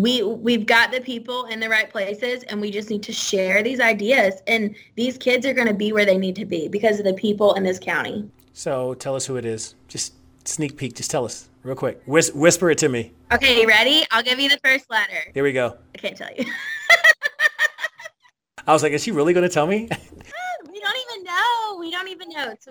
[0.00, 3.62] we we've got the people in the right places and we just need to share
[3.62, 4.40] these ideas.
[4.46, 7.14] And these kids are going to be where they need to be because of the
[7.14, 8.30] people in this county.
[8.52, 9.74] So tell us who it is.
[9.88, 10.94] Just sneak peek.
[10.94, 12.00] Just tell us real quick.
[12.06, 13.12] Whis- whisper it to me.
[13.32, 14.04] Okay you ready?
[14.12, 15.32] I'll give you the first letter.
[15.34, 15.76] Here we go.
[15.94, 16.44] I can't tell you.
[18.66, 19.88] I was like is she really going to tell me?
[20.70, 21.76] We don't even know.
[21.80, 22.50] We don't even know.
[22.50, 22.68] It's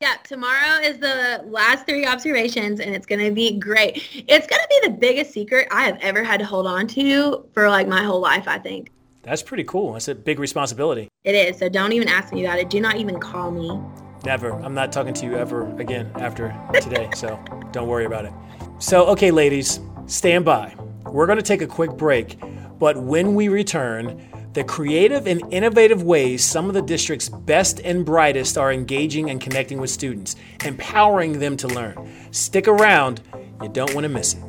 [0.00, 3.96] yeah, tomorrow is the last three observations and it's going to be great.
[4.26, 7.46] It's going to be the biggest secret I have ever had to hold on to
[7.52, 8.90] for like my whole life, I think.
[9.22, 9.92] That's pretty cool.
[9.92, 11.08] That's a big responsibility.
[11.24, 11.58] It is.
[11.58, 12.70] So don't even ask me about it.
[12.70, 13.78] Do not even call me.
[14.24, 14.52] Never.
[14.52, 17.10] I'm not talking to you ever again after today.
[17.14, 17.38] so
[17.70, 18.32] don't worry about it.
[18.78, 20.74] So, okay, ladies, stand by.
[21.04, 22.38] We're going to take a quick break.
[22.78, 28.04] But when we return, the creative and innovative ways some of the district's best and
[28.04, 30.34] brightest are engaging and connecting with students,
[30.64, 31.96] empowering them to learn.
[32.32, 33.20] Stick around,
[33.62, 34.40] you don't want to miss it.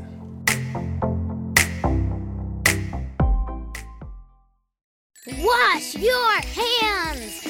[5.38, 7.48] Wash your hands!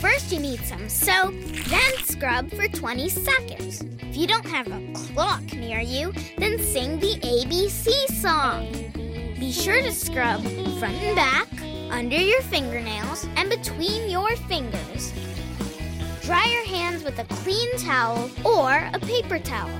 [0.00, 1.34] First, you need some soap,
[1.68, 3.82] then scrub for 20 seconds.
[4.00, 8.72] If you don't have a clock near you, then sing the ABC song.
[9.38, 10.42] Be sure to scrub
[10.78, 11.48] front and back
[11.96, 15.14] under your fingernails, and between your fingers.
[16.20, 19.70] Dry your hands with a clean towel or a paper towel.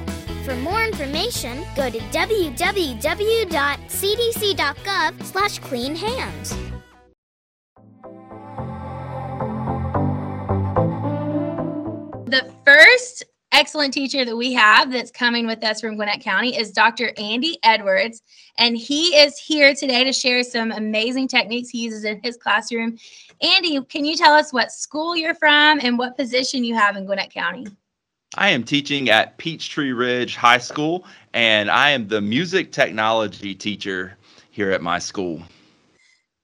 [0.44, 2.62] For more information, go to www.cdc.gov
[5.24, 6.57] slash clean hands.
[12.29, 13.24] The first
[13.56, 17.12] excellent teacher that we have that's coming with us from Gwinnett County is Dr.
[17.16, 18.20] Andy Edwards.
[18.58, 22.98] And he is here today to share some amazing techniques he uses in his classroom.
[23.40, 27.06] Andy, can you tell us what school you're from and what position you have in
[27.06, 27.66] Gwinnett County?
[28.34, 34.18] I am teaching at Peachtree Ridge High School, and I am the music technology teacher
[34.50, 35.42] here at my school.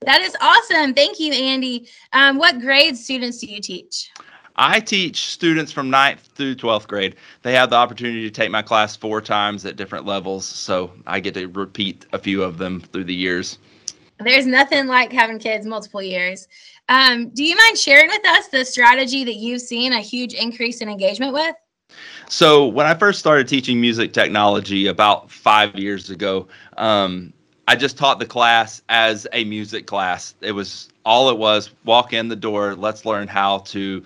[0.01, 0.94] That is awesome.
[0.94, 1.88] Thank you, Andy.
[2.14, 4.11] Um, what grade students do you teach?
[4.57, 7.17] I teach students from 9th through 12th grade.
[7.43, 11.21] They have the opportunity to take my class four times at different levels, so I
[11.21, 13.59] get to repeat a few of them through the years.
[14.21, 16.47] There's nothing like having kids multiple years.
[16.88, 20.81] Um, do you mind sharing with us the strategy that you've seen a huge increase
[20.81, 21.57] in engagement with?
[22.29, 27.33] So, when I first started teaching music technology about five years ago, um,
[27.69, 30.35] I just taught the class as a music class.
[30.41, 34.03] It was all it was walk in the door, let's learn how to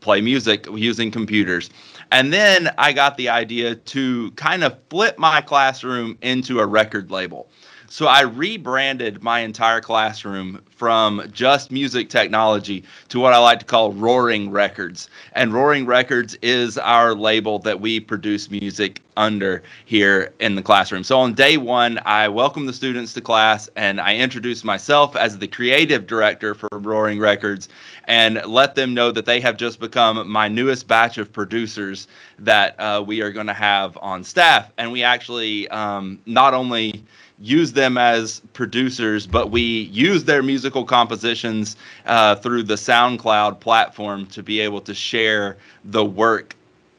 [0.00, 1.70] play music using computers.
[2.10, 7.10] And then I got the idea to kind of flip my classroom into a record
[7.10, 7.48] label.
[7.92, 13.66] So I rebranded my entire classroom from just music technology to what I like to
[13.66, 15.10] call Roaring Records.
[15.34, 21.04] And Roaring Records is our label that we produce music under here in the classroom.
[21.04, 25.36] So on day one, I welcome the students to class and I introduce myself as
[25.36, 27.68] the creative director for Roaring Records
[28.04, 32.74] and let them know that they have just become my newest batch of producers that
[32.80, 34.72] uh, we are going to have on staff.
[34.78, 37.04] And we actually um, not only
[37.42, 41.76] use them as producers, but we use their musical compositions
[42.06, 46.54] uh, through the SoundCloud platform to be able to share the work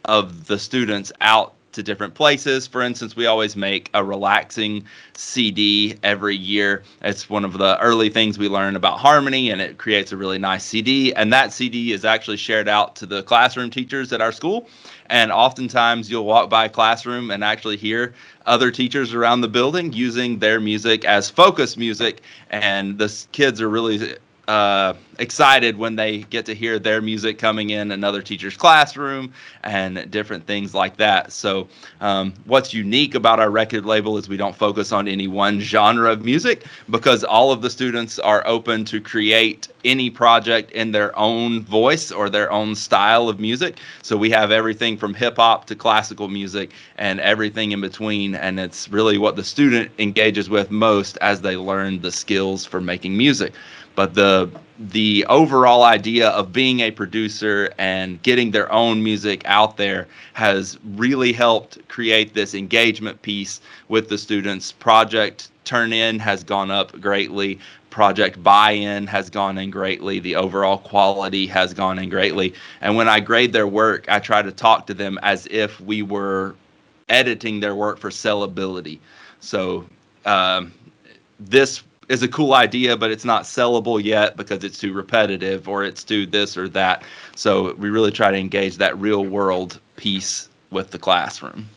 [0.05, 2.65] of the students out to different places.
[2.65, 6.83] For instance, we always make a relaxing CD every year.
[7.01, 10.39] It's one of the early things we learn about harmony, and it creates a really
[10.39, 11.13] nice CD.
[11.13, 14.67] And that CD is actually shared out to the classroom teachers at our school.
[15.07, 18.13] And oftentimes, you'll walk by a classroom and actually hear
[18.45, 22.21] other teachers around the building using their music as focus music.
[22.49, 24.15] And the kids are really
[24.47, 29.31] uh, excited when they get to hear their music coming in another teacher's classroom
[29.63, 31.31] and different things like that.
[31.31, 31.67] So,
[32.01, 36.11] um, what's unique about our record label is we don't focus on any one genre
[36.11, 41.17] of music because all of the students are open to create any project in their
[41.17, 43.77] own voice or their own style of music.
[44.01, 48.35] So, we have everything from hip hop to classical music and everything in between.
[48.35, 52.81] And it's really what the student engages with most as they learn the skills for
[52.81, 53.53] making music
[53.95, 59.77] but the the overall idea of being a producer and getting their own music out
[59.77, 64.71] there has really helped create this engagement piece with the students.
[64.71, 67.59] Project turn in has gone up greatly.
[67.91, 70.19] Project buy-in has gone in greatly.
[70.19, 72.53] The overall quality has gone in greatly.
[72.81, 76.01] And when i grade their work i try to talk to them as if we
[76.01, 76.55] were
[77.09, 78.99] editing their work for sellability.
[79.39, 79.85] So
[80.25, 80.73] um,
[81.39, 85.83] this is a cool idea, but it's not sellable yet because it's too repetitive or
[85.83, 87.03] it's too this or that.
[87.35, 91.69] So we really try to engage that real world piece with the classroom.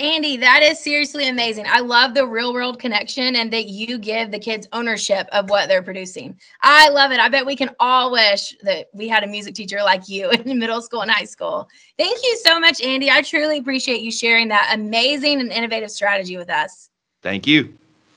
[0.00, 1.66] Andy, that is seriously amazing.
[1.68, 5.68] I love the real world connection and that you give the kids ownership of what
[5.68, 6.36] they're producing.
[6.62, 7.20] I love it.
[7.20, 10.58] I bet we can all wish that we had a music teacher like you in
[10.58, 11.68] middle school and high school.
[11.96, 13.08] Thank you so much, Andy.
[13.08, 16.90] I truly appreciate you sharing that amazing and innovative strategy with us.
[17.22, 17.72] Thank you.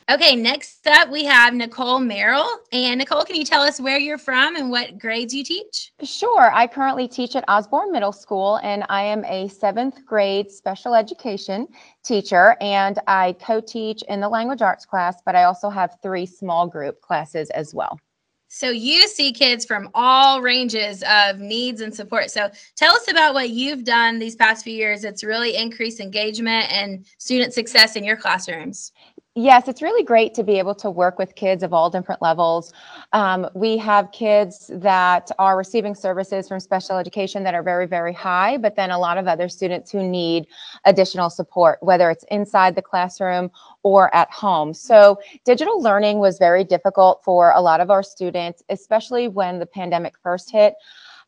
[0.10, 2.48] Okay, next up we have Nicole Merrill.
[2.72, 5.92] And Nicole, can you tell us where you're from and what grades you teach?
[6.02, 6.50] Sure.
[6.54, 11.68] I currently teach at Osborne Middle School and I am a seventh grade special education
[12.06, 16.26] teacher and I co teach in the language arts class, but I also have three
[16.26, 18.00] small group classes as well.
[18.48, 22.32] So you see kids from all ranges of needs and support.
[22.32, 25.04] So tell us about what you've done these past few years.
[25.04, 28.94] It's really increased engagement and student success in your classrooms.
[29.40, 32.74] Yes, it's really great to be able to work with kids of all different levels.
[33.14, 38.14] Um, we have kids that are receiving services from special education that are very, very
[38.14, 40.48] high, but then a lot of other students who need
[40.86, 43.52] additional support, whether it's inside the classroom
[43.84, 44.74] or at home.
[44.74, 49.68] So, digital learning was very difficult for a lot of our students, especially when the
[49.68, 50.74] pandemic first hit.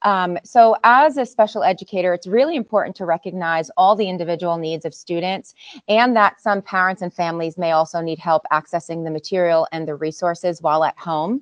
[0.04, 4.86] Um, so as a special educator, it's really important to recognize all the individual needs
[4.86, 5.54] of students
[5.88, 9.96] and that some parents and families may also need help accessing the material and the
[9.96, 11.42] resources while at home.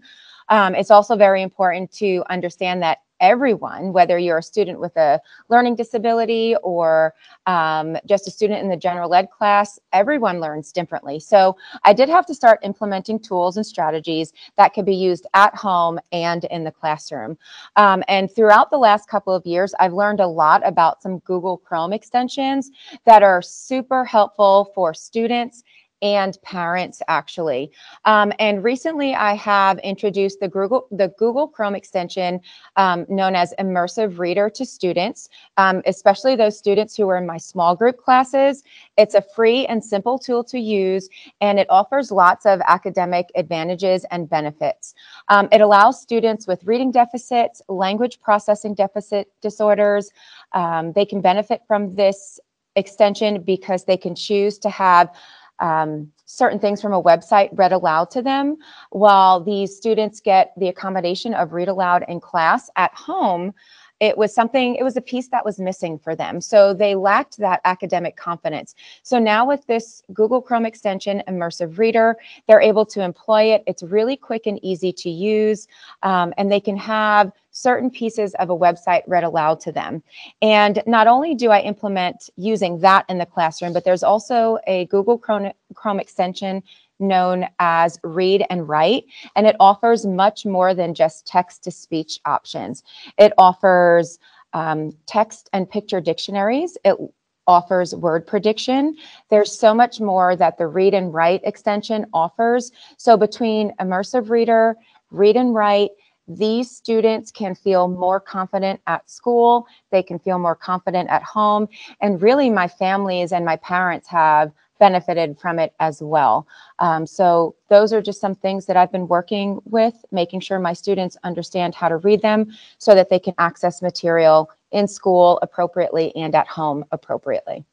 [0.49, 5.19] Um, it's also very important to understand that everyone, whether you're a student with a
[5.49, 7.13] learning disability or
[7.45, 11.19] um, just a student in the general ed class, everyone learns differently.
[11.19, 15.55] So I did have to start implementing tools and strategies that could be used at
[15.55, 17.37] home and in the classroom.
[17.75, 21.57] Um, and throughout the last couple of years, I've learned a lot about some Google
[21.57, 22.71] Chrome extensions
[23.05, 25.63] that are super helpful for students
[26.01, 27.71] and parents actually.
[28.05, 32.39] Um, and recently I have introduced the Google, the Google Chrome extension
[32.75, 37.37] um, known as Immersive Reader to students, um, especially those students who are in my
[37.37, 38.63] small group classes.
[38.97, 41.09] It's a free and simple tool to use,
[41.41, 44.93] and it offers lots of academic advantages and benefits.
[45.29, 50.11] Um, it allows students with reading deficits, language processing deficit disorders,
[50.53, 52.39] um, they can benefit from this
[52.75, 55.11] extension because they can choose to have
[55.59, 58.57] um, certain things from a website read aloud to them,
[58.91, 63.53] while these students get the accommodation of read aloud in class at home
[63.99, 66.39] it was something it was a piece that was missing for them.
[66.41, 68.75] So they lacked that academic confidence.
[69.03, 73.63] So now with this google chrome extension immersive reader they're able to employ it.
[73.65, 75.67] It's really quick and easy to use
[76.03, 80.01] um, and they can have certain pieces of a website read aloud to them
[80.41, 84.85] and not only do i implement using that in the classroom but there's also a
[84.85, 86.61] google chrome, chrome extension
[86.99, 89.05] known as Read and Write,
[89.35, 92.83] and it offers much more than just text to speech options.
[93.17, 94.19] It offers
[94.53, 96.77] um, text and picture dictionaries.
[96.83, 96.97] It
[97.45, 98.95] offers word prediction.
[99.29, 102.71] There's so much more that the Read and Write extension offers.
[102.97, 104.75] So between Immersive Reader,
[105.11, 105.91] Read and Write,
[106.27, 109.65] these students can feel more confident at school.
[109.91, 111.67] They can feel more confident at home.
[112.01, 116.47] And really, my families and my parents have benefited from it as well.
[116.79, 120.73] Um, so those are just some things that I've been working with, making sure my
[120.73, 126.15] students understand how to read them so that they can access material in school appropriately
[126.15, 127.65] and at home appropriately.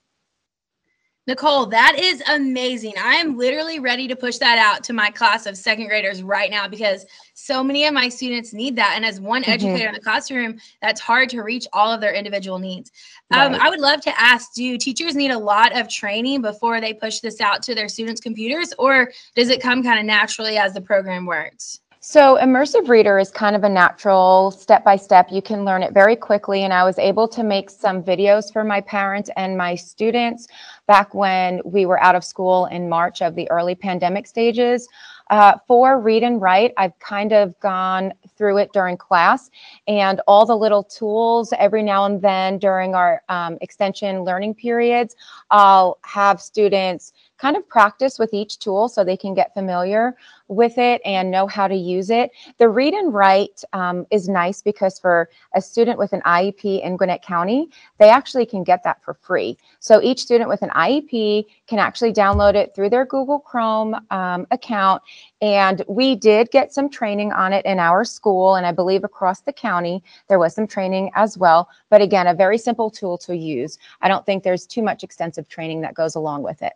[1.27, 2.93] Nicole, that is amazing.
[3.03, 6.51] I am literally ready to push that out to my class of second graders right
[6.51, 8.93] now because so many of my students need that.
[8.95, 9.53] And as one mm-hmm.
[9.53, 12.93] educator in the classroom, that's hard to reach all of their individual needs.
[13.31, 13.55] Um.
[13.55, 17.21] I would love to ask do teachers need a lot of training before they push
[17.21, 20.81] this out to their students' computers, or does it come kind of naturally as the
[20.83, 21.81] program works?
[22.07, 25.29] So, Immersive Reader is kind of a natural step by step.
[25.33, 26.63] You can learn it very quickly.
[26.63, 30.47] And I was able to make some videos for my parents and my students
[30.87, 34.89] back when we were out of school in March of the early pandemic stages.
[35.31, 39.51] Uh, for Read and Write, I've kind of gone through it during class
[39.89, 45.17] and all the little tools every now and then during our um, extension learning periods.
[45.51, 50.17] I'll have students kind of practice with each tool so they can get familiar
[50.49, 52.31] with it and know how to use it.
[52.59, 56.97] The read and write um, is nice because for a student with an IEP in
[56.97, 57.69] Gwinnett County,
[57.99, 59.59] they actually can get that for free.
[59.81, 64.47] So each student with an IEP can actually download it through their Google Chrome um,
[64.51, 65.03] account.
[65.41, 69.41] And we did get some training on it in our school, and I believe across
[69.41, 71.69] the county there was some training as well.
[71.91, 73.79] But again, a very simple tool to use.
[74.01, 76.75] I don't think there's too much extensive training that goes along with it.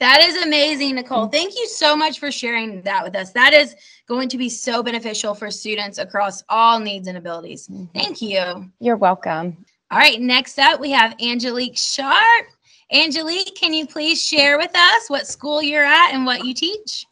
[0.00, 1.24] That is amazing, Nicole.
[1.24, 1.32] Mm-hmm.
[1.32, 3.32] Thank you so much for sharing that with us.
[3.32, 3.76] That is
[4.06, 7.68] going to be so beneficial for students across all needs and abilities.
[7.68, 7.84] Mm-hmm.
[7.94, 8.70] Thank you.
[8.80, 9.64] You're welcome.
[9.90, 12.46] All right, next up we have Angelique Sharp.
[12.92, 17.06] Angelique, can you please share with us what school you're at and what you teach?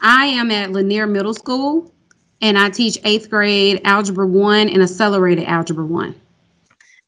[0.00, 1.92] I am at Lanier Middle School
[2.40, 6.14] and I teach eighth grade Algebra 1 and Accelerated Algebra 1.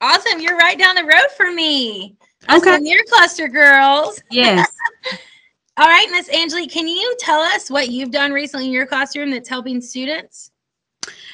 [0.02, 0.40] Awesome.
[0.40, 2.16] You're right down the road for me.
[2.50, 2.78] Okay.
[2.78, 4.20] Near cluster girls.
[4.30, 4.70] Yes.
[5.76, 9.30] All right, Miss Angelique, can you tell us what you've done recently in your classroom
[9.30, 10.50] that's helping students?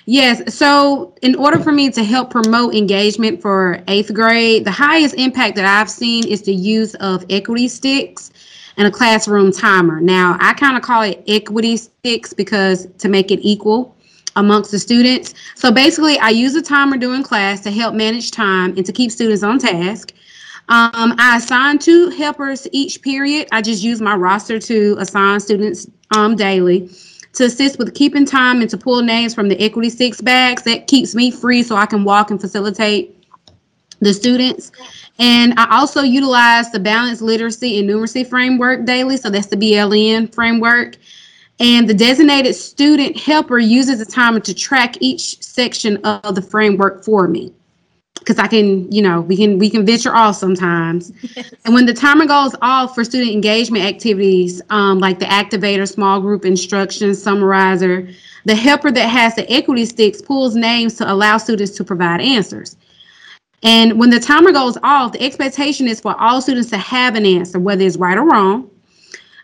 [0.08, 0.54] Yes.
[0.54, 5.56] So, in order for me to help promote engagement for eighth grade, the highest impact
[5.56, 8.30] that I've seen is the use of equity sticks
[8.76, 10.00] and a classroom timer.
[10.00, 13.96] Now, I kind of call it equity sticks because to make it equal
[14.36, 15.34] amongst the students.
[15.56, 19.10] So, basically, I use a timer during class to help manage time and to keep
[19.10, 20.12] students on task.
[20.68, 23.48] Um, I assign two helpers each period.
[23.50, 26.90] I just use my roster to assign students um, daily
[27.36, 30.62] to assist with keeping time and to pull names from the equity sticks bags.
[30.62, 33.12] That keeps me free so I can walk and facilitate
[34.00, 34.72] the students.
[35.18, 39.16] And I also utilize the balanced literacy and numeracy framework daily.
[39.16, 40.96] So that's the BLN framework.
[41.58, 47.04] And the designated student helper uses the timer to track each section of the framework
[47.04, 47.52] for me
[48.26, 51.12] because I can, you know, we can we can venture off sometimes.
[51.36, 51.52] Yes.
[51.64, 56.20] And when the timer goes off for student engagement activities, um, like the activator, small
[56.20, 58.08] group instructions, summarizer,
[58.46, 62.76] the helper that has the equity sticks pulls names to allow students to provide answers.
[63.62, 67.26] And when the timer goes off, the expectation is for all students to have an
[67.26, 68.70] answer, whether it's right or wrong,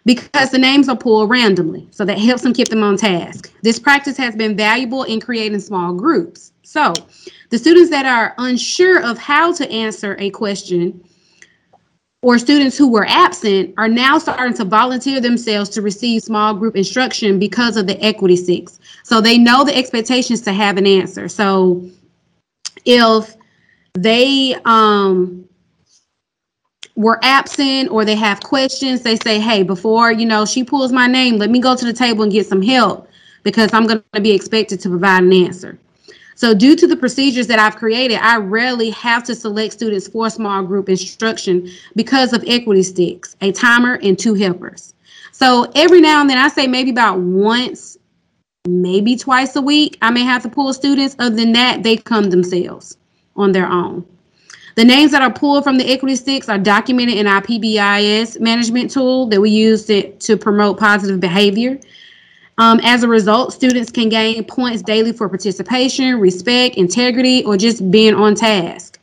[0.05, 1.89] because the names are pulled randomly.
[1.91, 3.53] So that helps them keep them on task.
[3.63, 6.53] This practice has been valuable in creating small groups.
[6.63, 6.93] So
[7.51, 11.05] the students that are unsure of how to answer a question
[12.23, 16.77] or students who were absent are now starting to volunteer themselves to receive small group
[16.77, 18.79] instruction because of the equity sticks.
[19.03, 21.29] So they know the expectations to have an answer.
[21.29, 21.85] So
[22.85, 23.37] if
[23.95, 25.49] they um,
[26.97, 31.07] were absent or they have questions, they say, hey, before you know she pulls my
[31.07, 33.09] name, let me go to the table and get some help
[33.43, 35.79] because I'm going to be expected to provide an answer.
[36.35, 40.29] So due to the procedures that I've created, I rarely have to select students for
[40.29, 44.95] small group instruction because of equity sticks, a timer, and two helpers.
[45.33, 47.97] So every now and then, I say maybe about once,
[48.67, 51.17] maybe twice a week, I may have to pull students.
[51.19, 52.97] Other than that, they come themselves
[53.37, 54.05] on their own.
[54.75, 58.91] The names that are pulled from the equity sticks are documented in our PBIS management
[58.91, 61.79] tool that we use to, to promote positive behavior.
[62.59, 67.91] Um, as a result, students can gain points daily for participation, respect, integrity, or just
[67.91, 68.99] being on task.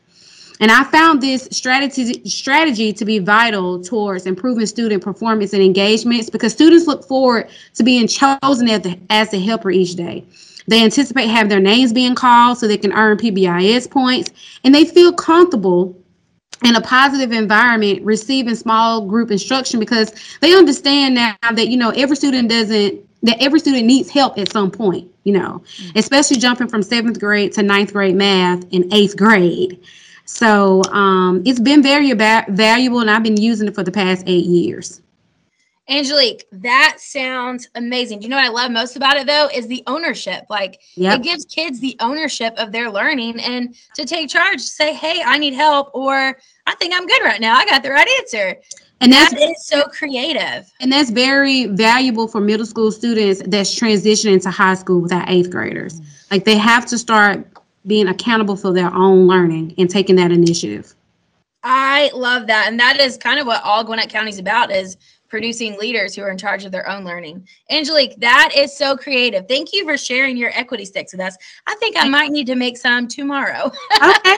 [0.59, 6.30] And I found this strategy strategy to be vital towards improving student performance and engagements
[6.30, 10.26] because students look forward to being chosen as the, as the helper each day.
[10.70, 14.32] They anticipate having their names being called so they can earn PBIS points,
[14.63, 15.97] and they feel comfortable
[16.63, 21.89] in a positive environment receiving small group instruction because they understand now that you know
[21.91, 25.97] every student doesn't that every student needs help at some point, you know, mm-hmm.
[25.97, 29.82] especially jumping from seventh grade to ninth grade math in eighth grade.
[30.26, 34.45] So um, it's been very valuable, and I've been using it for the past eight
[34.45, 35.01] years.
[35.89, 38.19] Angelique, that sounds amazing.
[38.19, 39.49] Do you know what I love most about it though?
[39.53, 40.45] Is the ownership.
[40.49, 41.19] Like yep.
[41.19, 45.37] it gives kids the ownership of their learning and to take charge, say, hey, I
[45.37, 46.37] need help, or
[46.67, 47.55] I think I'm good right now.
[47.55, 48.55] I got the right answer.
[49.01, 50.69] And that's that is so creative.
[50.79, 55.23] And that's very valuable for middle school students that's transitioning to high school with our
[55.27, 55.99] eighth graders.
[55.99, 56.09] Mm-hmm.
[56.31, 57.47] Like they have to start
[57.87, 60.93] being accountable for their own learning and taking that initiative.
[61.63, 62.67] I love that.
[62.67, 64.97] And that is kind of what all Gwinnett County is about is
[65.30, 67.47] producing leaders who are in charge of their own learning.
[67.69, 69.47] Angelique, that is so creative.
[69.47, 71.38] Thank you for sharing your equity sticks with us.
[71.67, 73.71] I think I might need to make some tomorrow.
[73.95, 74.38] okay.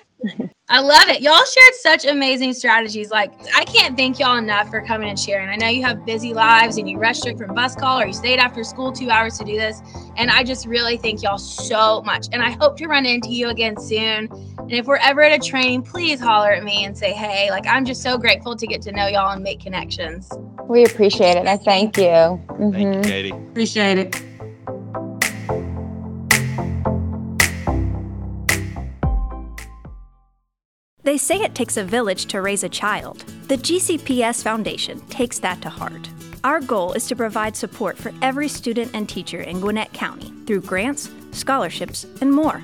[0.70, 1.22] I love it.
[1.22, 3.12] Y'all shared such amazing strategies.
[3.12, 5.50] Like, I can't thank y'all enough for coming and sharing.
[5.50, 8.40] I know you have busy lives and you rushed from bus call or you stayed
[8.40, 9.82] after school two hours to do this.
[10.16, 12.28] And I just really thank y'all so much.
[12.32, 14.30] And I hope to run into you again soon.
[14.60, 17.68] And if we're ever at a training, please holler at me and say, hey, like,
[17.68, 20.32] I'm just so grateful to get to know y'all and make connections.
[20.68, 21.48] We appreciate it.
[21.48, 22.04] I thank you.
[22.04, 22.72] Mm-hmm.
[22.72, 23.32] Thank you, Katie.
[23.32, 24.22] Appreciate it.
[31.04, 33.26] They say it takes a village to raise a child.
[33.48, 36.10] The GCPS Foundation takes that to heart.
[36.44, 40.62] Our goal is to provide support for every student and teacher in Gwinnett County through
[40.62, 42.62] grants, scholarships, and more.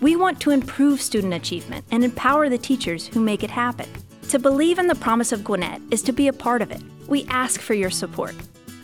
[0.00, 3.88] We want to improve student achievement and empower the teachers who make it happen.
[4.30, 6.82] To believe in the promise of Gwinnett is to be a part of it.
[7.08, 8.34] We ask for your support.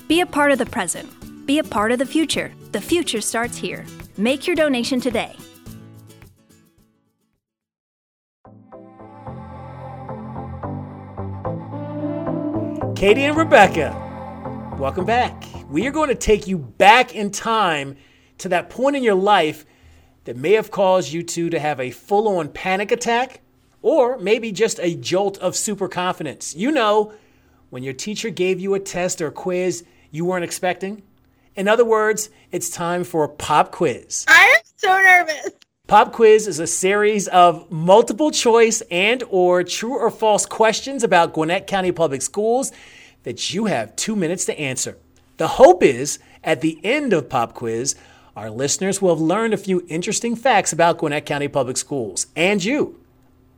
[0.07, 1.09] Be a part of the present.
[1.47, 2.53] Be a part of the future.
[2.73, 3.85] The future starts here.
[4.17, 5.37] Make your donation today
[12.99, 13.95] Katie and Rebecca,
[14.77, 15.45] welcome back.
[15.71, 17.97] We are going to take you back in time
[18.39, 19.65] to that point in your life
[20.25, 23.41] that may have caused you two to have a full on panic attack
[23.83, 26.57] or maybe just a jolt of super confidence.
[26.57, 27.13] You know,
[27.71, 31.03] when your teacher gave you a test or quiz you weren't expecting.
[31.55, 34.25] In other words, it's time for pop quiz.
[34.29, 35.51] I am so nervous.
[35.87, 41.33] Pop quiz is a series of multiple choice and or true or false questions about
[41.33, 42.73] Gwinnett County Public Schools
[43.23, 44.99] that you have 2 minutes to answer.
[45.39, 47.95] The hope is at the end of Pop Quiz,
[48.37, 52.63] our listeners will have learned a few interesting facts about Gwinnett County Public Schools and
[52.63, 53.01] you.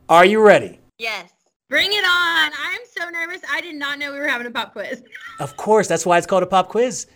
[0.09, 0.79] Are you ready?
[0.97, 1.31] Yes.
[1.71, 2.51] Bring it on.
[2.65, 3.41] I'm so nervous.
[3.49, 5.01] I did not know we were having a pop quiz.
[5.39, 7.07] of course, that's why it's called a pop quiz.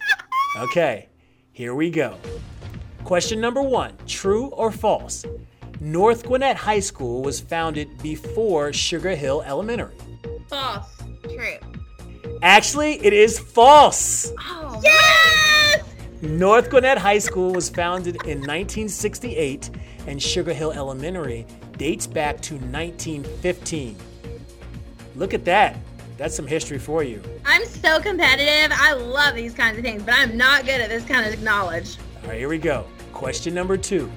[0.58, 1.10] Okay,
[1.52, 2.16] here we go.
[3.04, 5.26] Question number one True or false?
[5.82, 9.98] North Gwinnett High School was founded before Sugar Hill Elementary.
[10.48, 11.04] False.
[11.24, 11.58] True.
[12.42, 14.32] Actually, it is false.
[14.40, 15.84] Oh, yes!
[16.22, 19.70] North Gwinnett High School was founded in 1968,
[20.08, 21.46] and Sugar Hill Elementary
[21.78, 23.98] dates back to 1915.
[25.16, 25.78] Look at that.
[26.18, 27.22] That's some history for you.
[27.46, 28.76] I'm so competitive.
[28.78, 31.98] I love these kinds of things, but I'm not good at this kind of knowledge.
[32.24, 32.86] All right, here we go.
[33.12, 34.08] Question number two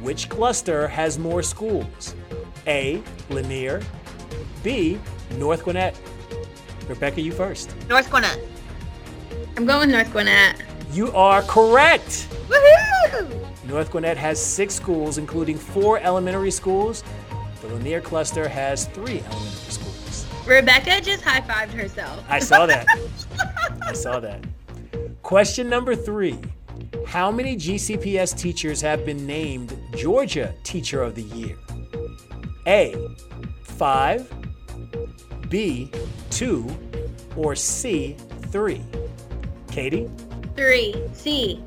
[0.00, 2.14] Which cluster has more schools?
[2.66, 3.02] A.
[3.30, 3.82] Lanier.
[4.62, 4.98] B.
[5.38, 5.98] North Gwinnett.
[6.88, 7.74] Rebecca, you first.
[7.88, 8.38] North Gwinnett.
[9.56, 10.56] I'm going North Gwinnett.
[10.92, 12.28] You are correct.
[12.48, 13.64] Woohoo!
[13.64, 17.02] North Gwinnett has six schools, including four elementary schools.
[17.60, 19.71] The Lanier cluster has three elementary schools.
[20.46, 22.24] Rebecca just high fived herself.
[22.28, 22.86] I saw that.
[23.82, 24.44] I saw that.
[25.22, 26.38] Question number three
[27.06, 31.56] How many GCPS teachers have been named Georgia Teacher of the Year?
[32.66, 32.94] A.
[33.62, 34.32] 5,
[35.48, 35.90] B.
[36.30, 36.66] 2,
[37.36, 38.16] or C.
[38.50, 38.80] 3?
[39.70, 40.10] Katie?
[40.54, 40.94] Three.
[41.12, 41.62] C.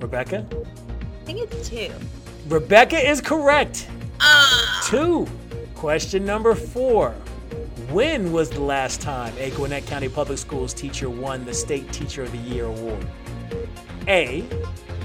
[0.00, 0.46] Rebecca?
[0.50, 1.90] I think it's two.
[2.48, 3.86] Rebecca is correct.
[4.20, 4.82] Ah.
[4.84, 5.28] Two.
[5.74, 7.14] Question number four.
[7.90, 12.22] When was the last time a Gwinnett County Public Schools teacher won the State Teacher
[12.22, 13.04] of the Year award?
[14.06, 14.42] A.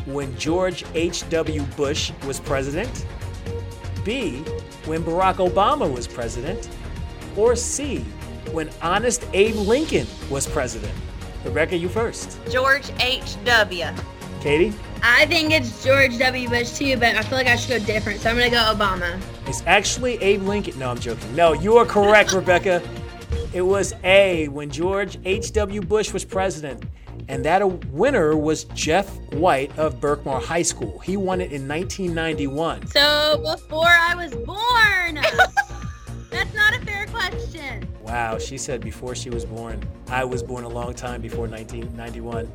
[0.06, 1.64] When George H.W.
[1.76, 3.08] Bush was president.
[4.04, 4.38] B.
[4.86, 6.70] When Barack Obama was president.
[7.36, 8.06] Or C.
[8.52, 10.94] When Honest Abe Lincoln was president.
[11.44, 12.38] Rebecca, you first.
[12.52, 13.86] George H.W.
[14.42, 14.74] Katie?
[15.02, 16.50] I think it's George W.
[16.50, 19.20] Bush too, but I feel like I should go different, so I'm gonna go Obama.
[19.48, 20.78] It's actually Abe Lincoln.
[20.80, 21.36] No, I'm joking.
[21.36, 22.82] No, you are correct, Rebecca.
[23.54, 25.82] It was A when George H.W.
[25.82, 26.84] Bush was president.
[27.28, 31.00] And that winner was Jeff White of Berkmar High School.
[31.00, 32.88] He won it in 1991.
[32.88, 35.24] So before I was born.
[36.32, 37.88] That's not a fair question.
[38.02, 39.82] Wow, she said before she was born.
[40.10, 42.52] I was born a long time before 1991.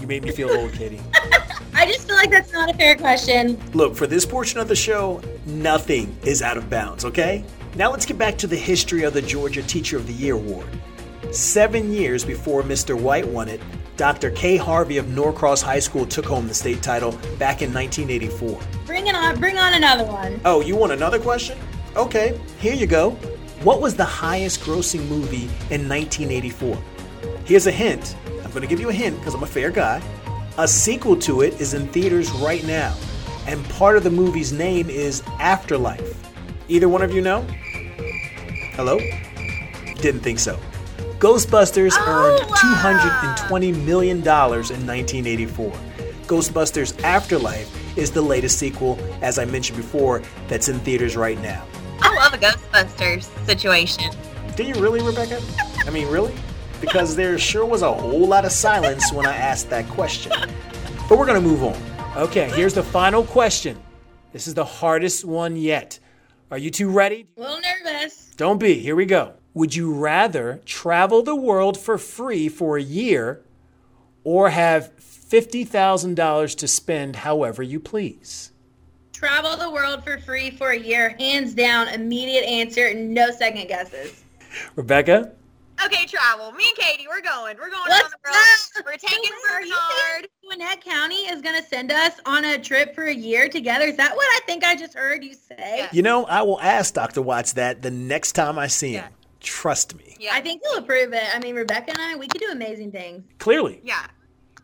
[0.00, 1.00] You made me feel old, Katie.
[1.74, 3.58] I just feel like that's not a fair question.
[3.72, 7.44] Look, for this portion of the show, nothing is out of bounds, okay?
[7.76, 10.66] Now let's get back to the history of the Georgia Teacher of the Year Award.
[11.30, 13.00] Seven years before Mr.
[13.00, 13.60] White won it,
[13.96, 14.30] Dr.
[14.30, 18.60] Kay Harvey of Norcross High School took home the state title back in 1984.
[18.84, 19.40] Bring it on.
[19.40, 20.40] Bring on another one.
[20.44, 21.58] Oh, you want another question?
[21.96, 23.12] Okay, here you go.
[23.62, 26.76] What was the highest grossing movie in 1984?
[27.46, 28.16] Here's a hint.
[28.44, 30.02] I'm going to give you a hint because I'm a fair guy.
[30.58, 32.94] A sequel to it is in theaters right now,
[33.46, 36.22] and part of the movie's name is Afterlife.
[36.68, 37.42] Either one of you know?
[38.74, 38.98] Hello?
[40.00, 40.58] Didn't think so.
[41.18, 43.36] Ghostbusters Oh, earned wow.
[43.48, 45.72] $220 million in 1984.
[46.26, 51.64] Ghostbusters Afterlife is the latest sequel, as I mentioned before, that's in theaters right now.
[52.00, 54.10] I love a Ghostbusters situation.
[54.56, 55.40] Do you really, Rebecca?
[55.86, 56.34] I mean, really?
[56.80, 60.32] Because there sure was a whole lot of silence when I asked that question.
[61.08, 61.80] But we're going to move on.
[62.16, 63.78] Okay, here's the final question.
[64.32, 65.98] This is the hardest one yet.
[66.50, 67.26] Are you two ready?
[67.36, 68.32] A little nervous.
[68.38, 68.78] Don't be.
[68.78, 69.34] Here we go.
[69.52, 73.42] Would you rather travel the world for free for a year
[74.24, 78.50] or have $50,000 to spend however you please?
[79.12, 84.24] Travel the world for free for a year, hands down, immediate answer, no second guesses.
[84.74, 85.32] Rebecca?
[85.84, 86.52] Okay, travel.
[86.52, 87.56] Me and Katie, we're going.
[87.58, 88.34] We're going Let's around
[88.74, 88.86] the world.
[88.86, 90.28] We're taking Are Bernard.
[90.44, 93.84] Gwinnett County is going to send us on a trip for a year together.
[93.84, 95.78] Is that what I think I just heard you say?
[95.78, 95.88] Yeah.
[95.92, 97.22] You know, I will ask Dr.
[97.22, 99.04] Watts that the next time I see him.
[99.04, 99.08] Yeah.
[99.40, 100.16] Trust me.
[100.18, 100.30] Yeah.
[100.32, 101.24] I think he'll approve it.
[101.34, 103.24] I mean, Rebecca and I, we could do amazing things.
[103.38, 103.80] Clearly.
[103.84, 104.06] Yeah.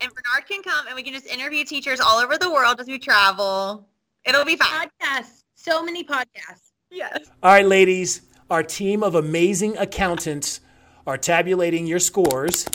[0.00, 2.86] And Bernard can come and we can just interview teachers all over the world as
[2.86, 3.86] we travel.
[4.24, 4.88] It'll be fun.
[5.02, 6.72] Podcasts, so many podcasts.
[6.90, 7.30] Yes.
[7.42, 10.60] All right, ladies, our team of amazing accountants
[11.06, 12.66] are tabulating your scores.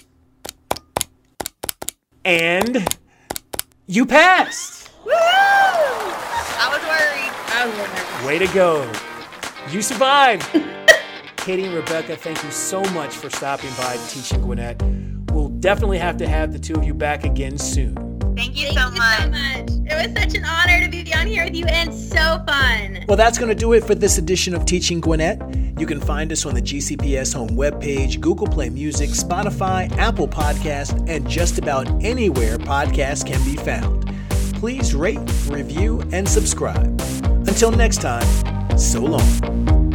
[2.25, 2.87] And
[3.85, 4.91] you passed.
[5.09, 7.31] I was worried.
[7.53, 8.25] I was a nervous.
[8.25, 8.91] Way to go.
[9.71, 10.45] You survived.
[11.37, 14.81] Katie and Rebecca, thank you so much for stopping by and Teaching Gwinnett.
[15.31, 18.16] We'll definitely have to have the two of you back again soon.
[18.37, 19.21] Thank you Thank so you much.
[19.23, 19.91] so much.
[19.91, 23.03] It was such an honor to be on here with you and so fun.
[23.07, 25.41] Well, that's going to do it for this edition of Teaching Gwinnett.
[25.79, 31.09] You can find us on the GCPS home webpage, Google Play Music, Spotify, Apple Podcast,
[31.09, 34.05] and just about anywhere podcasts can be found.
[34.53, 37.01] Please rate, review, and subscribe.
[37.47, 39.86] Until next time, so long.